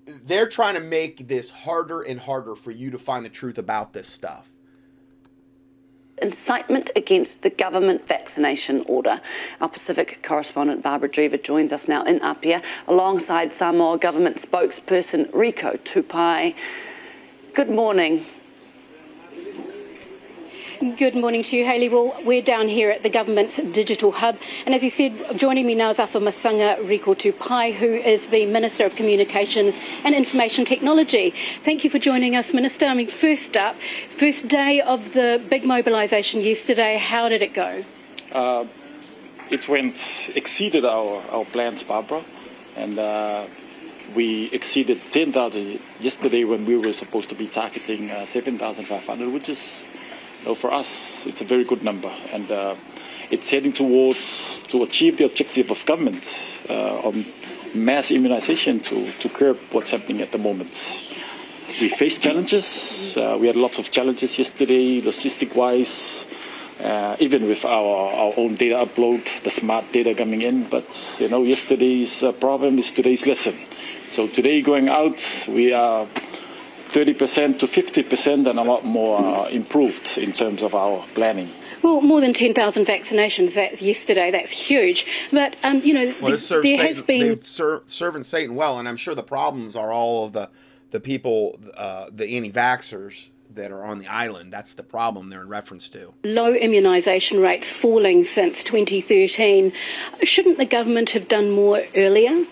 [0.05, 3.91] they're trying to make this harder and harder for you to find the truth about
[3.91, 4.52] this stuff
[6.21, 9.19] incitement against the government vaccination order.
[9.59, 15.77] Our Pacific correspondent Barbara Dreaver joins us now in Apia alongside Samoa government spokesperson Rico
[15.83, 16.55] Tupai.
[17.53, 18.25] Good morning.
[20.83, 21.87] Good morning to you, Hayley.
[21.87, 24.35] Well, we're down here at the government's digital hub.
[24.65, 28.85] And as you said, joining me now is Afamasaga Rico Tupai, who is the Minister
[28.85, 31.33] of Communications and Information Technology.
[31.63, 32.85] Thank you for joining us, Minister.
[32.85, 33.77] I mean, first up,
[34.19, 37.85] first day of the big mobilisation yesterday, how did it go?
[38.33, 38.65] Uh,
[39.49, 40.01] it went,
[40.35, 42.25] exceeded our, our plans, Barbara.
[42.75, 43.47] And uh,
[44.13, 49.85] we exceeded 10,000 yesterday when we were supposed to be targeting uh, 7,500, which is
[50.43, 50.87] know, for us,
[51.25, 52.75] it's a very good number, and uh,
[53.31, 56.25] it's heading towards to achieve the objective of government
[56.69, 57.25] uh, on
[57.73, 60.77] mass immunization to, to curb what's happening at the moment.
[61.81, 63.17] We face challenges.
[63.17, 66.25] Uh, we had lots of challenges yesterday, logistic-wise,
[66.79, 70.69] uh, even with our, our own data upload, the smart data coming in.
[70.69, 70.85] But
[71.19, 73.57] you know, yesterday's uh, problem is today's lesson.
[74.15, 76.07] So today, going out, we are
[76.93, 81.51] 30% to 50% and a lot more uh, improved in terms of our planning.
[81.81, 84.31] Well, more than 10,000 vaccinations that's yesterday.
[84.31, 85.05] That's huge.
[85.31, 87.19] But, um, you know, well, the, there Satan, has been...
[87.19, 90.49] They've ser- serving Satan well, and I'm sure the problems are all of the,
[90.91, 94.53] the people, uh, the anti-vaxxers that are on the island.
[94.53, 96.13] That's the problem they're in reference to.
[96.23, 99.73] Low immunisation rates falling since 2013.
[100.23, 102.45] Shouldn't the government have done more earlier?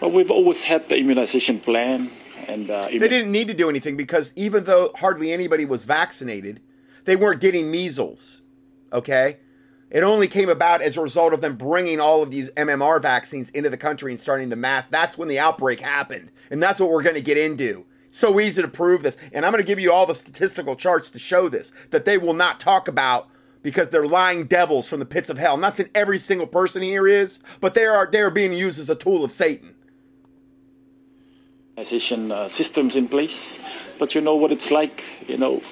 [0.00, 2.10] Well, we've always had the immunisation plan
[2.48, 6.60] and uh, they didn't need to do anything because even though hardly anybody was vaccinated,
[7.04, 8.40] they weren't getting measles.
[8.90, 9.36] Okay,
[9.90, 13.50] it only came about as a result of them bringing all of these MMR vaccines
[13.50, 14.86] into the country and starting the mass.
[14.86, 17.84] That's when the outbreak happened, and that's what we're going to get into.
[18.06, 20.74] It's so easy to prove this, and I'm going to give you all the statistical
[20.74, 23.28] charts to show this that they will not talk about
[23.60, 25.54] because they're lying devils from the pits of hell.
[25.54, 28.78] I'm not saying every single person here is, but they are they are being used
[28.78, 29.74] as a tool of Satan
[31.78, 33.58] uh, systems in place.
[33.98, 35.62] But you know what it's like, you know,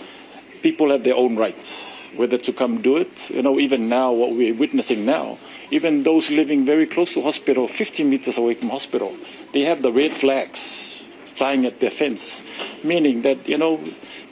[0.62, 1.72] people have their own rights,
[2.16, 3.30] whether to come do it.
[3.30, 5.38] You know, even now, what we're witnessing now,
[5.70, 9.16] even those living very close to hospital, 50 meters away from hospital,
[9.52, 10.60] they have the red flags
[11.36, 12.40] flying at their fence,
[12.84, 13.84] meaning that, you know,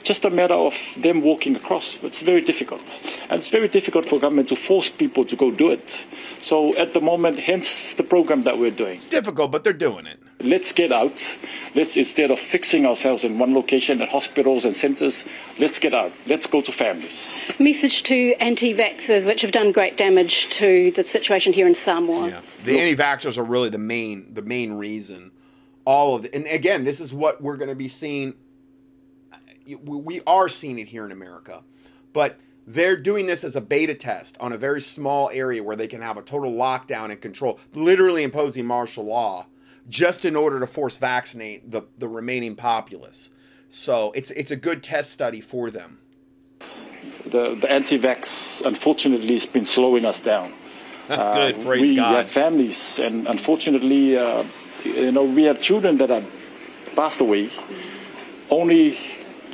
[0.05, 1.97] just a matter of them walking across.
[2.03, 2.83] It's very difficult.
[3.29, 6.05] And it's very difficult for government to force people to go do it.
[6.41, 8.93] So at the moment, hence the program that we're doing.
[8.93, 10.19] It's difficult, but they're doing it.
[10.39, 11.19] Let's get out.
[11.73, 15.25] Let's, instead of fixing ourselves in one location at hospitals and centres,
[15.57, 16.11] let's get out.
[16.27, 17.17] Let's go to families.
[17.59, 22.29] Message to anti vaxxers, which have done great damage to the situation here in Samoa.
[22.29, 22.41] Yeah.
[22.63, 25.31] The anti vaxxers are really the main, the main reason.
[25.83, 26.35] All of it.
[26.35, 28.35] And again, this is what we're going to be seeing
[29.83, 31.63] we are seeing it here in America,
[32.13, 35.87] but they're doing this as a beta test on a very small area where they
[35.87, 39.45] can have a total lockdown and control, literally imposing martial law,
[39.87, 43.29] just in order to force vaccinate the, the remaining populace.
[43.69, 45.99] So it's it's a good test study for them.
[47.25, 50.53] The the anti-vax unfortunately has been slowing us down.
[51.07, 52.15] good, uh, praise we God.
[52.15, 54.43] have families, and unfortunately, uh,
[54.83, 56.25] you know, we have children that have
[56.95, 57.51] passed away.
[58.49, 58.97] Only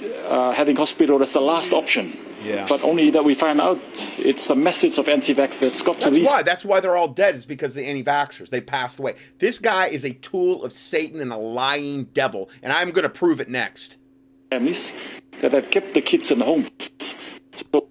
[0.01, 2.17] uh, having hospital as the last option.
[2.41, 2.65] Yeah.
[2.67, 3.79] But only that we find out
[4.17, 6.23] it's a message of anti-vax that's got that's to these.
[6.23, 6.43] That's why.
[6.43, 7.35] That's why they're all dead.
[7.35, 9.15] Is because the anti-vaxxers they passed away.
[9.39, 13.09] This guy is a tool of Satan and a lying devil, and I'm going to
[13.09, 13.97] prove it next.
[14.49, 14.91] Families
[15.41, 16.69] that have kept the kids in the homes.
[17.71, 17.87] So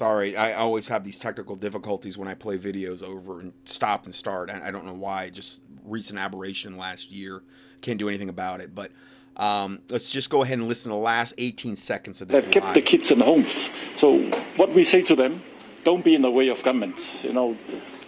[0.00, 4.14] Sorry, I always have these technical difficulties when I play videos over and stop and
[4.14, 4.48] start.
[4.48, 5.28] I don't know why.
[5.28, 7.42] Just recent aberration last year.
[7.82, 8.74] Can't do anything about it.
[8.74, 8.90] But
[9.36, 12.42] um, let's just go ahead and listen to the last 18 seconds of this.
[12.42, 13.70] They've kept the kids in homes.
[13.96, 14.18] So
[14.56, 15.42] what we say to them,
[15.84, 17.02] don't be in the way of governments.
[17.22, 17.56] You know,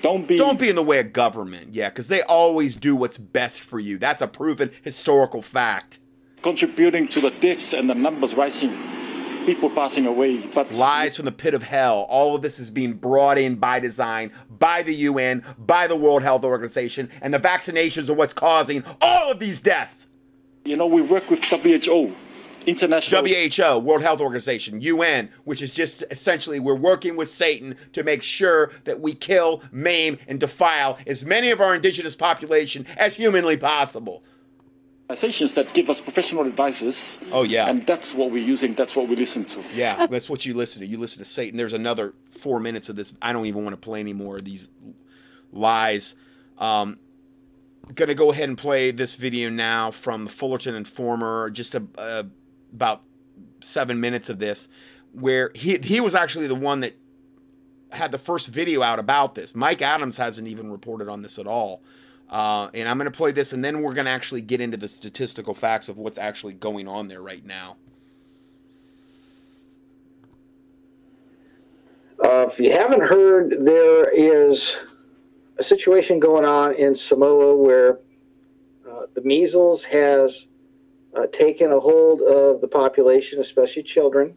[0.03, 0.37] don't be.
[0.37, 1.75] Don't be in the way of government.
[1.75, 3.99] Yeah, because they always do what's best for you.
[3.99, 6.01] That's a proven historical fact.
[6.43, 8.73] Contributing to the deaths and the numbers rising,
[9.43, 10.47] people passing away.
[10.55, 12.07] But lies from the pit of hell.
[12.09, 16.23] All of this is being brought in by design, by the UN, by the World
[16.23, 20.09] Health Organization, and the vaccinations are what's causing all of these deaths.
[20.65, 22.15] You know, we work with WHO
[22.67, 28.03] international WHO, World Health Organization, UN, which is just essentially we're working with Satan to
[28.03, 33.15] make sure that we kill, maim, and defile as many of our indigenous population as
[33.15, 34.23] humanly possible.
[35.13, 37.19] Organizations that give us professional advices.
[37.31, 38.75] Oh yeah, and that's what we're using.
[38.75, 39.63] That's what we listen to.
[39.75, 40.87] Yeah, that's what you listen to.
[40.87, 41.59] You listen to Satan.
[41.59, 43.13] There's another four minutes of this.
[43.21, 44.71] I don't even want to play anymore of these
[45.53, 46.15] lies.
[46.57, 46.99] Um,
[47.95, 51.51] gonna go ahead and play this video now from the Fullerton Informer.
[51.51, 52.25] Just a, a
[52.73, 53.03] about
[53.61, 54.67] seven minutes of this,
[55.13, 56.97] where he he was actually the one that
[57.91, 59.55] had the first video out about this.
[59.55, 61.83] Mike Adams hasn't even reported on this at all.
[62.33, 64.79] Uh, and I'm going to play this, and then we're going to actually get into
[64.79, 67.77] the statistical facts of what's actually going on there right now.
[72.25, 74.75] Uh, if you haven't heard, there is
[75.59, 77.99] a situation going on in Samoa where
[78.91, 80.47] uh, the measles has
[81.15, 84.35] uh, taken a hold of the population, especially children,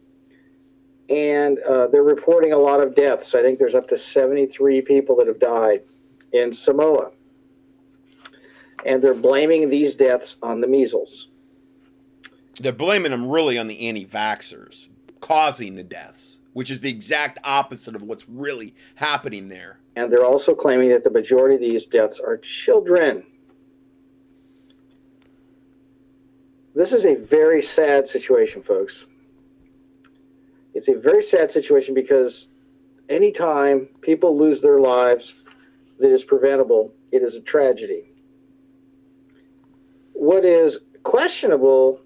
[1.08, 3.34] and uh, they're reporting a lot of deaths.
[3.34, 5.80] I think there's up to 73 people that have died
[6.34, 7.12] in Samoa.
[8.84, 11.28] And they're blaming these deaths on the measles.
[12.60, 14.88] They're blaming them really on the anti vaxxers
[15.20, 19.78] causing the deaths, which is the exact opposite of what's really happening there.
[19.96, 23.24] And they're also claiming that the majority of these deaths are children.
[26.74, 29.06] This is a very sad situation, folks.
[30.74, 32.48] It's a very sad situation because
[33.08, 35.34] anytime people lose their lives
[35.98, 38.12] that is preventable, it is a tragedy.
[40.18, 42.00] What is questionable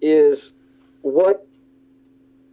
[0.00, 0.52] is
[1.00, 1.48] what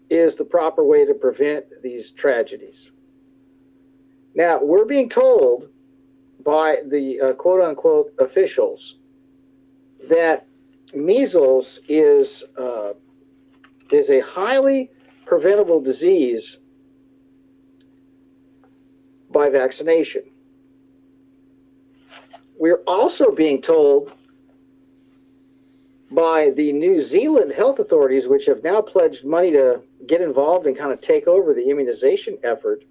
[0.09, 2.91] is the proper way to prevent these tragedies.
[4.33, 5.69] Now, we're being told
[6.43, 8.95] by the uh, quote unquote officials
[10.09, 10.47] that
[10.93, 12.93] measles is uh,
[13.91, 14.91] is a highly
[15.25, 16.57] preventable disease
[19.31, 20.23] by vaccination.
[22.65, 24.11] We're also being told
[26.09, 30.75] by the New Zealand health authorities, which have now pledged money to get involved and
[30.75, 32.83] kind of take over the immunization effort,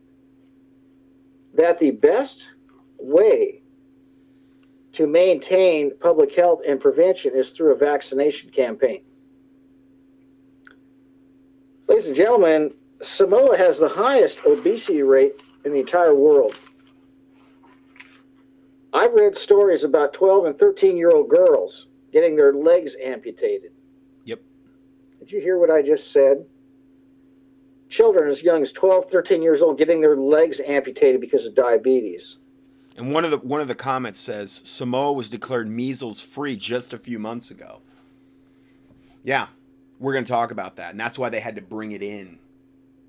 [1.55, 2.47] that the best
[3.01, 3.63] way
[4.93, 9.03] to maintain public health and prevention is through a vaccination campaign.
[11.89, 12.73] Ladies and gentlemen,
[13.03, 16.55] Samoa has the highest obesity rate in the entire world.
[18.95, 23.73] I've read stories about 12 and 13 year old girls getting their legs amputated.
[24.25, 24.41] Yep.
[25.19, 26.47] Did you hear what I just said?
[27.89, 32.37] Children as young as 12, 13 years old getting their legs amputated because of diabetes.
[32.97, 36.93] And one of the one of the comments says Samoa was declared measles free just
[36.93, 37.81] a few months ago.
[39.25, 39.49] Yeah,
[39.99, 42.39] we're going to talk about that, and that's why they had to bring it in.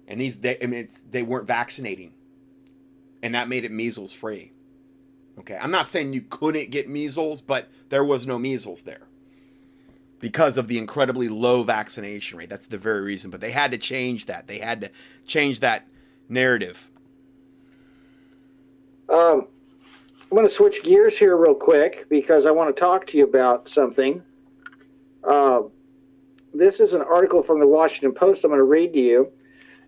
[0.07, 2.13] And these, they, I mean, they weren't vaccinating,
[3.21, 4.53] and that made it measles free.
[5.39, 9.01] Okay, I'm not saying you couldn't get measles, but there was no measles there
[10.19, 12.49] because of the incredibly low vaccination rate.
[12.49, 13.31] That's the very reason.
[13.31, 14.47] But they had to change that.
[14.47, 14.89] They had to
[15.27, 15.87] change that
[16.29, 16.87] narrative.
[19.09, 19.47] Um,
[20.23, 23.25] I'm going to switch gears here real quick because I want to talk to you
[23.25, 24.23] about something.
[25.23, 25.63] Uh,
[26.53, 29.31] this is an article from the Washington Post I'm going to read to you.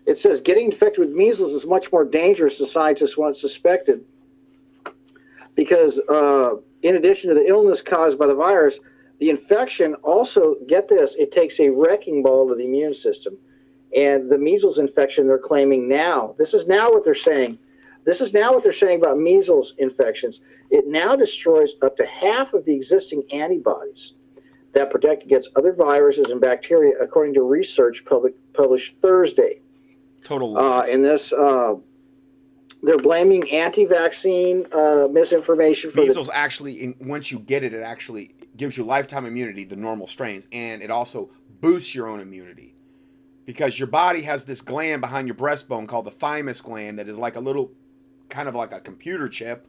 [0.06, 4.04] It says getting infected with measles is much more dangerous than scientists once suspected
[5.58, 6.54] because, uh,
[6.84, 8.78] in addition to the illness caused by the virus,
[9.18, 13.36] the infection also, get this, it takes a wrecking ball to the immune system.
[13.92, 17.58] And the measles infection they're claiming now, this is now what they're saying.
[18.04, 20.40] This is now what they're saying about measles infections.
[20.70, 24.12] It now destroys up to half of the existing antibodies
[24.74, 29.58] that protect against other viruses and bacteria, according to research public, published Thursday.
[30.22, 31.74] Total uh, in this, uh,
[32.82, 36.28] they're blaming anti-vaccine uh, misinformation for measles.
[36.28, 40.06] The- actually, in, once you get it, it actually gives you lifetime immunity, the normal
[40.06, 41.30] strains, and it also
[41.60, 42.74] boosts your own immunity.
[43.46, 47.18] because your body has this gland behind your breastbone called the thymus gland that is
[47.18, 47.72] like a little
[48.28, 49.66] kind of like a computer chip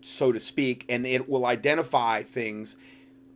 [0.00, 2.76] so to speak and it will identify things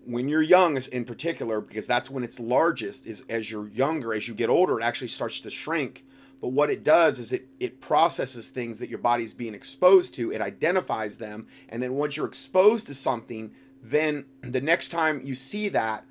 [0.06, 4.26] when you're young in particular because that's when it's largest is as you're younger as
[4.28, 6.04] you get older it actually starts to shrink
[6.40, 10.32] but what it does is it it processes things that your body's being exposed to.
[10.32, 11.46] It identifies them.
[11.68, 13.52] And then once you're exposed to something
[13.82, 16.04] then the next time you see that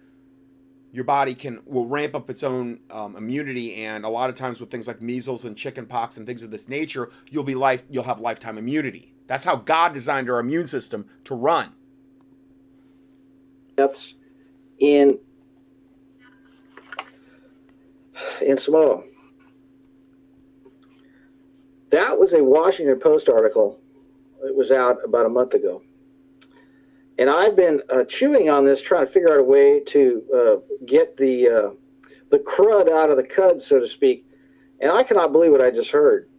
[0.92, 3.76] your body can will ramp up its own um, immunity.
[3.86, 6.68] And a lot of times with things like measles and chickenpox and things of this
[6.68, 9.14] nature you'll be life you'll have lifetime immunity.
[9.28, 11.74] That's how god designed our immune system to run.
[13.76, 14.16] That's
[14.80, 15.18] in
[18.42, 19.04] in Samoa.
[21.92, 23.80] That was a Washington Post article.
[24.44, 25.82] It was out about a month ago.
[27.18, 30.84] And I've been uh, chewing on this, trying to figure out a way to uh,
[30.86, 31.70] get the uh,
[32.32, 34.26] the crud out of the cud, so to speak.
[34.80, 36.30] And I cannot believe what I just heard.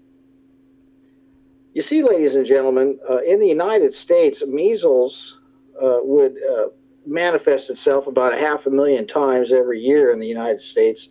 [1.75, 5.39] You see, ladies and gentlemen, uh, in the United States, measles
[5.81, 6.69] uh, would uh,
[7.07, 11.09] manifests itself about a half a million times every year in the United States,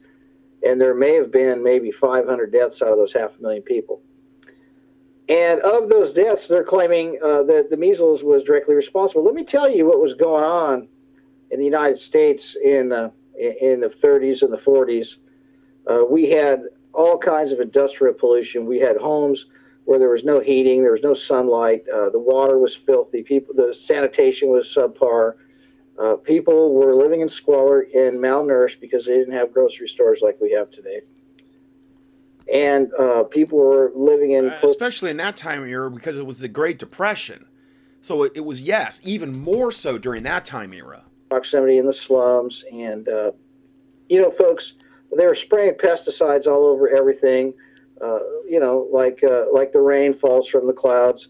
[0.63, 4.01] and there may have been maybe 500 deaths out of those half a million people.
[5.29, 9.23] And of those deaths, they're claiming uh, that the measles was directly responsible.
[9.23, 10.87] Let me tell you what was going on
[11.51, 15.15] in the United States in the in the 30s and the 40s.
[15.89, 18.65] Uh, we had all kinds of industrial pollution.
[18.65, 19.45] We had homes
[19.85, 23.55] where there was no heating, there was no sunlight, uh, the water was filthy, people,
[23.55, 25.35] the sanitation was subpar
[25.99, 30.37] uh, people were living in squalor and malnourished because they didn't have grocery stores like
[30.39, 31.01] we have today.
[32.53, 34.49] And uh, people were living in.
[34.49, 37.45] Uh, especially in that time era because it was the Great Depression.
[38.01, 41.03] So it, it, was, yes, even more so during that time era.
[41.29, 42.63] Proximity in the slums.
[42.71, 43.31] And, uh,
[44.07, 44.73] you know, folks,
[45.15, 47.53] they were spraying pesticides all over everything.
[48.01, 51.27] Uh, you know, like uh, like the rain falls from the clouds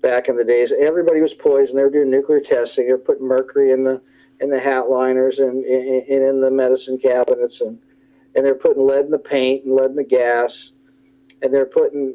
[0.00, 0.72] back in the days.
[0.78, 1.78] Everybody was poisoned.
[1.78, 2.86] They were doing nuclear testing.
[2.86, 4.00] They were putting mercury in the
[4.40, 7.78] in the hat liners and, and, and in the medicine cabinets, and
[8.36, 10.70] and they're putting lead in the paint and lead in the gas,
[11.42, 12.14] and they're putting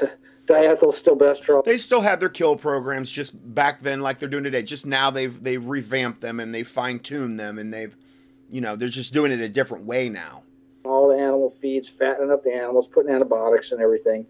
[0.46, 1.64] diethylstilbestrol.
[1.64, 4.62] They still had their kill programs just back then, like they're doing today.
[4.62, 7.96] Just now they've they've revamped them and they fine tuned them, and they've,
[8.48, 10.44] you know, they're just doing it a different way now.
[10.84, 14.26] All the animal feeds, fattening up the animals, putting antibiotics and everything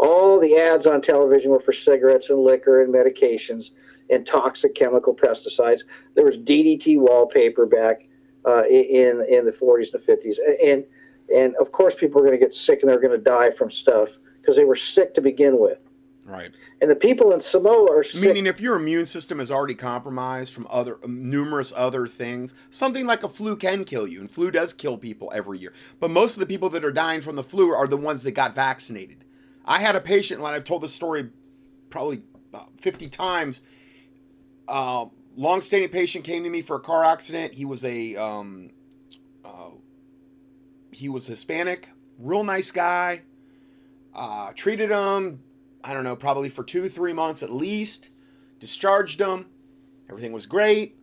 [0.00, 3.70] all the ads on television were for cigarettes and liquor and medications
[4.08, 5.82] and toxic chemical pesticides.
[6.14, 8.08] There was DDT wallpaper back
[8.46, 10.84] uh, in in the 40s and the 50s, and
[11.34, 13.70] and of course people are going to get sick and they're going to die from
[13.70, 14.08] stuff
[14.40, 15.78] because they were sick to begin with.
[16.24, 16.52] Right.
[16.80, 18.20] And the people in Samoa are sick.
[18.20, 23.24] Meaning, if your immune system is already compromised from other numerous other things, something like
[23.24, 25.72] a flu can kill you, and flu does kill people every year.
[25.98, 28.32] But most of the people that are dying from the flu are the ones that
[28.32, 29.24] got vaccinated.
[29.64, 31.30] I had a patient, and I've told this story
[31.90, 32.22] probably
[32.78, 33.62] 50 times.
[34.68, 35.06] Uh,
[35.40, 37.54] long-standing patient came to me for a car accident.
[37.54, 38.70] He was a um,
[39.44, 39.70] uh,
[40.92, 41.88] he was Hispanic,
[42.18, 43.22] real nice guy.
[44.14, 45.40] Uh, treated him,
[45.82, 48.10] I don't know, probably for two, three months at least.
[48.58, 49.46] Discharged him.
[50.08, 50.98] Everything was great.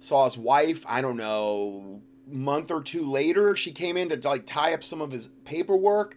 [0.00, 3.54] Saw his wife, I don't know, month or two later.
[3.54, 6.16] She came in to like tie up some of his paperwork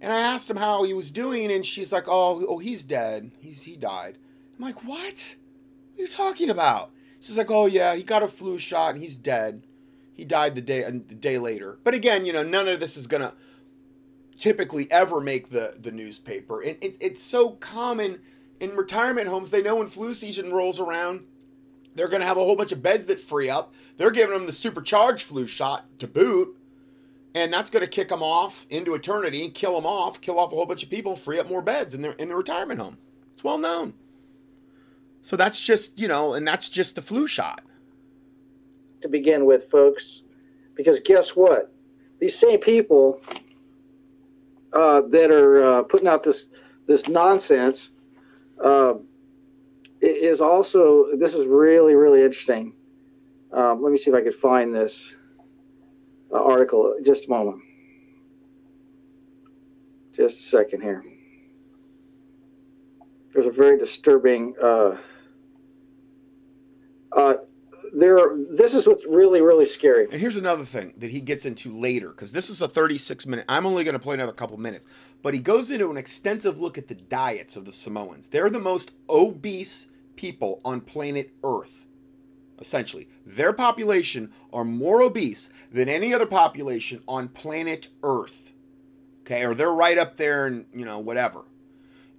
[0.00, 3.32] and I asked him how he was doing, and she's like, "Oh, oh, he's dead.
[3.40, 4.18] He's he died."
[4.56, 5.36] I'm like, "What?
[5.96, 6.90] What are you talking about?"
[7.20, 9.62] She's like, "Oh yeah, he got a flu shot and he's dead.
[10.12, 13.06] He died the day a day later." But again, you know, none of this is
[13.06, 13.32] gonna
[14.36, 18.20] typically ever make the the newspaper, and it, it's so common
[18.60, 19.50] in retirement homes.
[19.50, 21.24] They know when flu season rolls around,
[21.94, 23.72] they're gonna have a whole bunch of beds that free up.
[23.96, 26.56] They're giving them the supercharged flu shot to boot
[27.36, 30.54] and that's to kick them off into eternity, and kill them off, kill off a
[30.54, 32.96] whole bunch of people, free up more beds in their in their retirement home.
[33.34, 33.92] It's well known.
[35.26, 37.60] So that's just you know, and that's just the flu shot.
[39.02, 40.22] To begin with, folks,
[40.76, 41.74] because guess what?
[42.20, 43.20] These same people
[44.72, 46.44] uh, that are uh, putting out this
[46.86, 47.88] this nonsense
[48.64, 48.94] uh,
[50.00, 52.72] is also this is really really interesting.
[53.52, 55.12] Um, let me see if I can find this.
[56.32, 56.96] Uh, article.
[57.04, 57.62] Just a moment.
[60.14, 61.04] Just a second here.
[63.34, 64.54] There's a very disturbing.
[67.16, 67.34] Uh,
[67.94, 68.36] there.
[68.50, 70.06] This is what's really, really scary.
[70.10, 73.44] And here's another thing that he gets into later, because this is a 36 minute.
[73.48, 74.86] I'm only going to play another couple minutes,
[75.22, 78.28] but he goes into an extensive look at the diets of the Samoans.
[78.28, 81.86] They're the most obese people on planet Earth.
[82.60, 83.08] essentially.
[83.24, 88.52] Their population are more obese than any other population on planet Earth.
[89.22, 91.44] Okay, or they're right up there and, you know, whatever.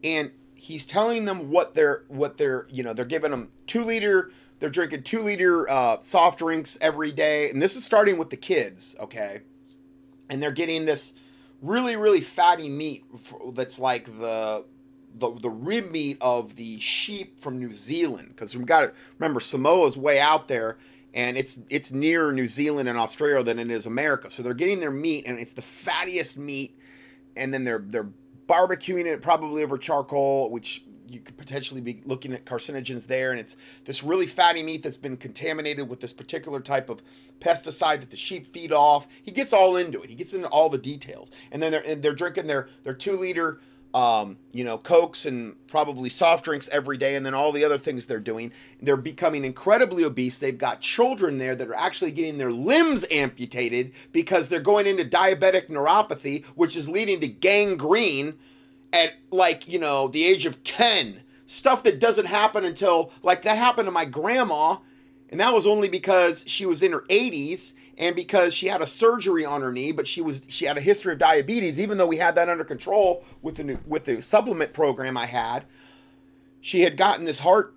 [0.03, 4.31] And he's telling them what they're what they're, you know, they're giving them 2 liter
[4.59, 8.37] they're drinking 2 liter uh, soft drinks every day and this is starting with the
[8.37, 9.41] kids, okay?
[10.29, 11.13] And they're getting this
[11.61, 13.03] really really fatty meat
[13.53, 14.63] that's like the
[15.19, 19.39] the, the rib meat of the sheep from New Zealand because we've got to remember
[19.39, 20.77] Samoa's way out there
[21.13, 24.29] and it's it's nearer New Zealand and Australia than it is America.
[24.29, 26.77] So they're getting their meat and it's the fattiest meat
[27.35, 28.09] and then they're they're
[28.47, 33.39] barbecuing it probably over charcoal which you could potentially be looking at carcinogens there and
[33.39, 33.55] it's
[33.85, 37.01] this really fatty meat that's been contaminated with this particular type of
[37.39, 40.69] pesticide that the sheep feed off he gets all into it he gets into all
[40.69, 43.59] the details and then they're and they're drinking their their two liter
[43.93, 47.79] um, you know, cokes and probably soft drinks every day, and then all the other
[47.79, 48.51] things they're doing.
[48.81, 50.39] They're becoming incredibly obese.
[50.39, 55.05] They've got children there that are actually getting their limbs amputated because they're going into
[55.05, 58.37] diabetic neuropathy, which is leading to gangrene
[58.93, 61.21] at like, you know, the age of 10.
[61.49, 64.75] Stuff that doesn't happen until, like, that happened to my grandma,
[65.29, 68.85] and that was only because she was in her 80s and because she had a
[68.85, 71.79] surgery on her knee, but she was she had a history of diabetes.
[71.79, 75.25] Even though we had that under control with the new, with the supplement program I
[75.25, 75.65] had,
[76.61, 77.73] she had gotten this heart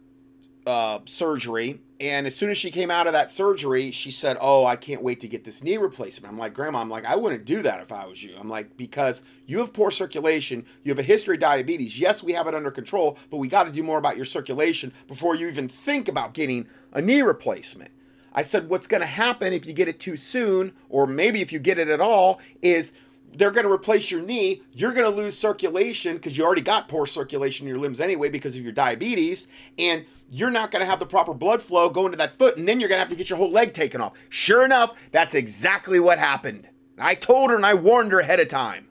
[0.70, 4.64] uh, surgery, and as soon as she came out of that surgery, she said, "Oh,
[4.64, 7.44] I can't wait to get this knee replacement." I'm like, "Grandma, I'm like, I wouldn't
[7.44, 11.01] do that if I was you." I'm like, because you have poor circulation, you have
[11.01, 11.98] a history of diabetes.
[11.98, 14.92] Yes, we have it under control, but we got to do more about your circulation
[15.09, 17.90] before you even think about getting a knee replacement.
[18.32, 21.52] I said, what's going to happen if you get it too soon, or maybe if
[21.52, 22.92] you get it at all, is
[23.35, 24.62] they're going to replace your knee.
[24.73, 28.28] You're going to lose circulation because you already got poor circulation in your limbs anyway
[28.28, 29.47] because of your diabetes.
[29.78, 32.57] And you're not going to have the proper blood flow going to that foot.
[32.57, 34.15] And then you're going to have to get your whole leg taken off.
[34.28, 36.69] Sure enough, that's exactly what happened.
[36.98, 38.89] I told her and I warned her ahead of time.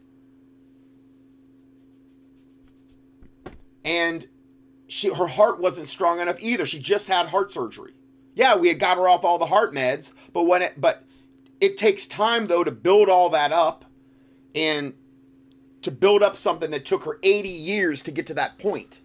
[3.83, 4.27] And
[4.87, 6.65] she, her heart wasn't strong enough either.
[6.65, 7.93] She just had heart surgery.
[8.35, 11.03] Yeah, we had got her off all the heart meds, but when it but
[11.59, 13.85] it takes time though to build all that up
[14.55, 14.93] and
[15.81, 18.99] to build up something that took her 80 years to get to that point.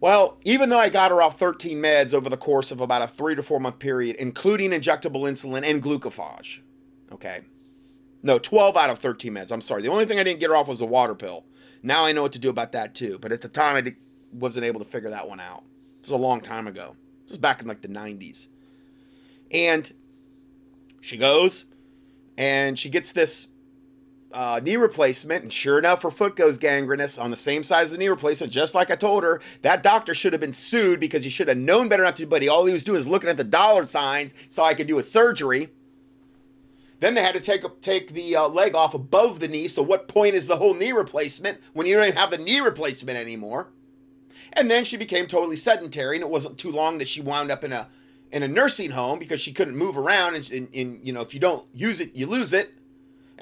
[0.00, 3.06] Well, even though I got her off 13 meds over the course of about a
[3.06, 6.58] three to four month period, including injectable insulin and glucophage,
[7.12, 7.42] okay?
[8.22, 9.52] No, 12 out of 13 meds.
[9.52, 9.82] I'm sorry.
[9.82, 11.44] The only thing I didn't get her off was the water pill.
[11.82, 13.18] Now I know what to do about that too.
[13.20, 13.94] But at the time, I
[14.32, 15.64] wasn't able to figure that one out.
[16.00, 16.96] It was a long time ago.
[17.24, 18.48] This was back in like the 90s.
[19.50, 19.92] And
[21.00, 21.64] she goes
[22.36, 23.48] and she gets this
[24.32, 27.90] uh, knee replacement, and sure enough, her foot goes gangrenous on the same size as
[27.92, 29.40] the knee replacement, just like I told her.
[29.62, 32.42] That doctor should have been sued because he should have known better not to, but
[32.42, 34.98] he, all he was doing is looking at the dollar signs so I could do
[34.98, 35.70] a surgery.
[37.00, 39.66] Then they had to take take the uh, leg off above the knee.
[39.66, 42.60] So what point is the whole knee replacement when you don't even have the knee
[42.60, 43.70] replacement anymore?
[44.52, 47.64] And then she became totally sedentary, and it wasn't too long that she wound up
[47.64, 47.88] in a
[48.30, 50.36] in a nursing home because she couldn't move around.
[50.36, 52.72] And, and, and you know, if you don't use it, you lose it.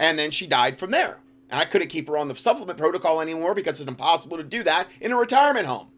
[0.01, 1.19] And then she died from there.
[1.51, 4.63] And I couldn't keep her on the supplement protocol anymore because it's impossible to do
[4.63, 5.89] that in a retirement home.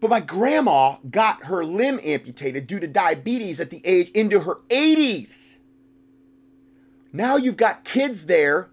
[0.00, 4.56] But my grandma got her limb amputated due to diabetes at the age into her
[4.68, 5.58] 80s.
[7.12, 8.70] Now you've got kids there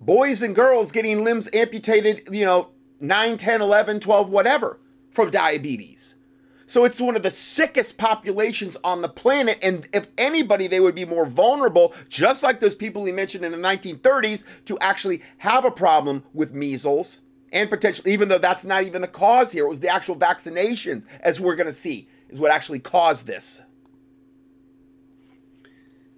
[0.00, 2.70] boys and girls getting limbs amputated, you know,
[3.00, 4.78] 9, 10, 11, 12, whatever,
[5.10, 6.13] from diabetes.
[6.74, 9.60] So it's one of the sickest populations on the planet.
[9.62, 13.52] And if anybody, they would be more vulnerable, just like those people he mentioned in
[13.52, 17.20] the 1930s, to actually have a problem with measles
[17.52, 21.04] and potentially, even though that's not even the cause here, it was the actual vaccinations,
[21.20, 23.62] as we're going to see, is what actually caused this.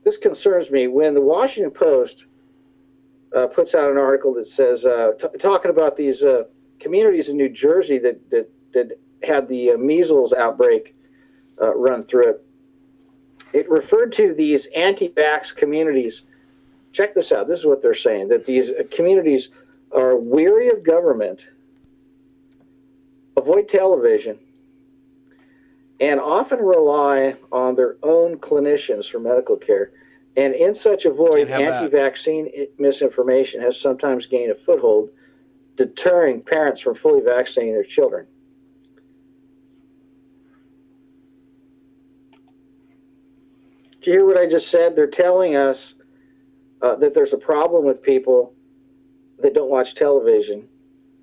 [0.07, 0.87] This concerns me.
[0.87, 2.25] When the Washington Post
[3.37, 6.45] uh, puts out an article that says uh, t- talking about these uh,
[6.81, 10.95] communities in New Jersey that that, that had the uh, measles outbreak
[11.61, 12.47] uh, run through it.
[13.53, 16.23] It referred to these anti-vax communities.
[16.93, 17.49] Check this out.
[17.49, 19.49] This is what they're saying: that these uh, communities
[19.93, 21.41] are weary of government,
[23.37, 24.39] avoid television,
[26.01, 29.93] and often rely on their own clinicians for medical care.
[30.37, 35.09] And in such a void, anti vaccine misinformation has sometimes gained a foothold,
[35.77, 38.27] deterring parents from fully vaccinating their children.
[44.07, 44.95] Do you hear what I just said?
[44.95, 45.95] They're telling us
[46.81, 48.55] uh, that there's a problem with people
[49.43, 50.69] that don't watch television,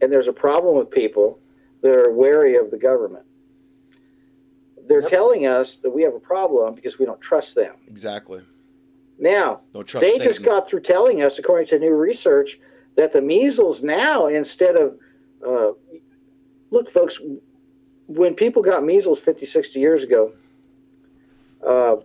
[0.02, 1.40] and there's a problem with people
[1.82, 3.24] that are wary of the government.
[4.86, 5.10] They're yep.
[5.10, 7.74] telling us that we have a problem because we don't trust them.
[7.88, 8.42] Exactly.
[9.18, 10.22] Now, they Satan.
[10.28, 12.60] just got through telling us, according to new research,
[12.98, 15.00] that the measles now, instead of,
[15.48, 15.72] uh,
[16.70, 17.18] look, folks,
[18.08, 20.34] when people got measles 50, 60 years ago,
[21.66, 21.96] uh,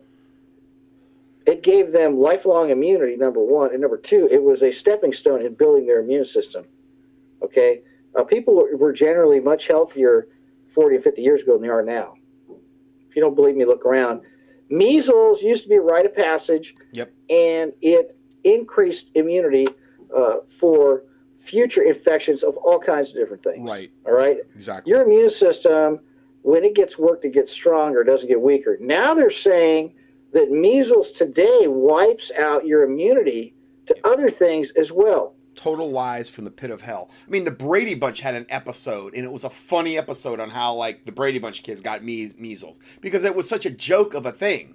[1.49, 3.73] it gave them lifelong immunity, number one.
[3.73, 6.67] And number two, it was a stepping stone in building their immune system.
[7.43, 7.81] Okay?
[8.15, 10.29] Uh, people were generally much healthier
[10.75, 12.17] 40 and 50 years ago than they are now.
[13.09, 14.21] If you don't believe me, look around.
[14.69, 16.75] Measles used to be a rite of passage.
[16.93, 17.15] Yep.
[17.31, 19.69] And it increased immunity
[20.15, 21.05] uh, for
[21.39, 23.67] future infections of all kinds of different things.
[23.67, 23.91] Right.
[24.05, 24.37] All right.
[24.55, 24.91] Exactly.
[24.91, 26.01] Your immune system,
[26.43, 28.77] when it gets worked, it gets stronger, it doesn't get weaker.
[28.83, 29.95] Now they're saying
[30.33, 33.55] that measles today wipes out your immunity
[33.87, 35.35] to other things as well.
[35.55, 37.11] Total lies from the pit of hell.
[37.27, 40.51] I mean, the Brady Bunch had an episode, and it was a funny episode on
[40.51, 44.15] how like the Brady Bunch kids got me- measles because it was such a joke
[44.15, 44.75] of a thing.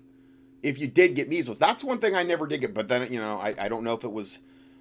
[0.61, 2.73] If you did get measles, that's one thing I never did get.
[2.73, 4.39] But then you know, I, I don't know if it was.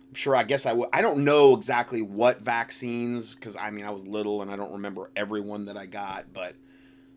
[0.09, 0.35] I'm sure.
[0.35, 0.89] I guess I would.
[0.93, 4.73] I don't know exactly what vaccines because I mean I was little and I don't
[4.73, 6.33] remember everyone that I got.
[6.33, 6.57] But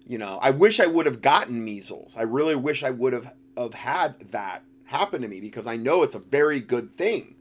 [0.05, 2.15] you know, I wish I would have gotten measles.
[2.15, 6.03] I really wish I would have of had that happen to me because I know
[6.03, 7.35] it's a very good thing.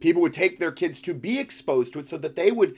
[0.00, 2.76] People would take their kids to be exposed to it so that they would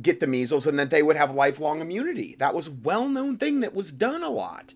[0.00, 2.36] get the measles and that they would have lifelong immunity.
[2.38, 4.74] That was a well-known thing that was done a lot.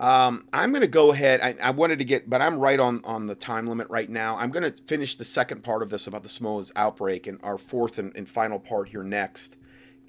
[0.00, 1.40] Um, I'm going to go ahead.
[1.40, 4.36] I, I, wanted to get, but I'm right on on the time limit right now.
[4.36, 7.56] I'm going to finish the second part of this about the Samoa's outbreak and our
[7.56, 9.56] fourth and, and final part here next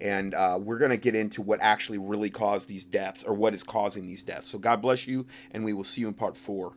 [0.03, 3.53] and uh, we're going to get into what actually really caused these deaths or what
[3.53, 4.49] is causing these deaths.
[4.49, 6.71] So God bless you, and we will see you in part four.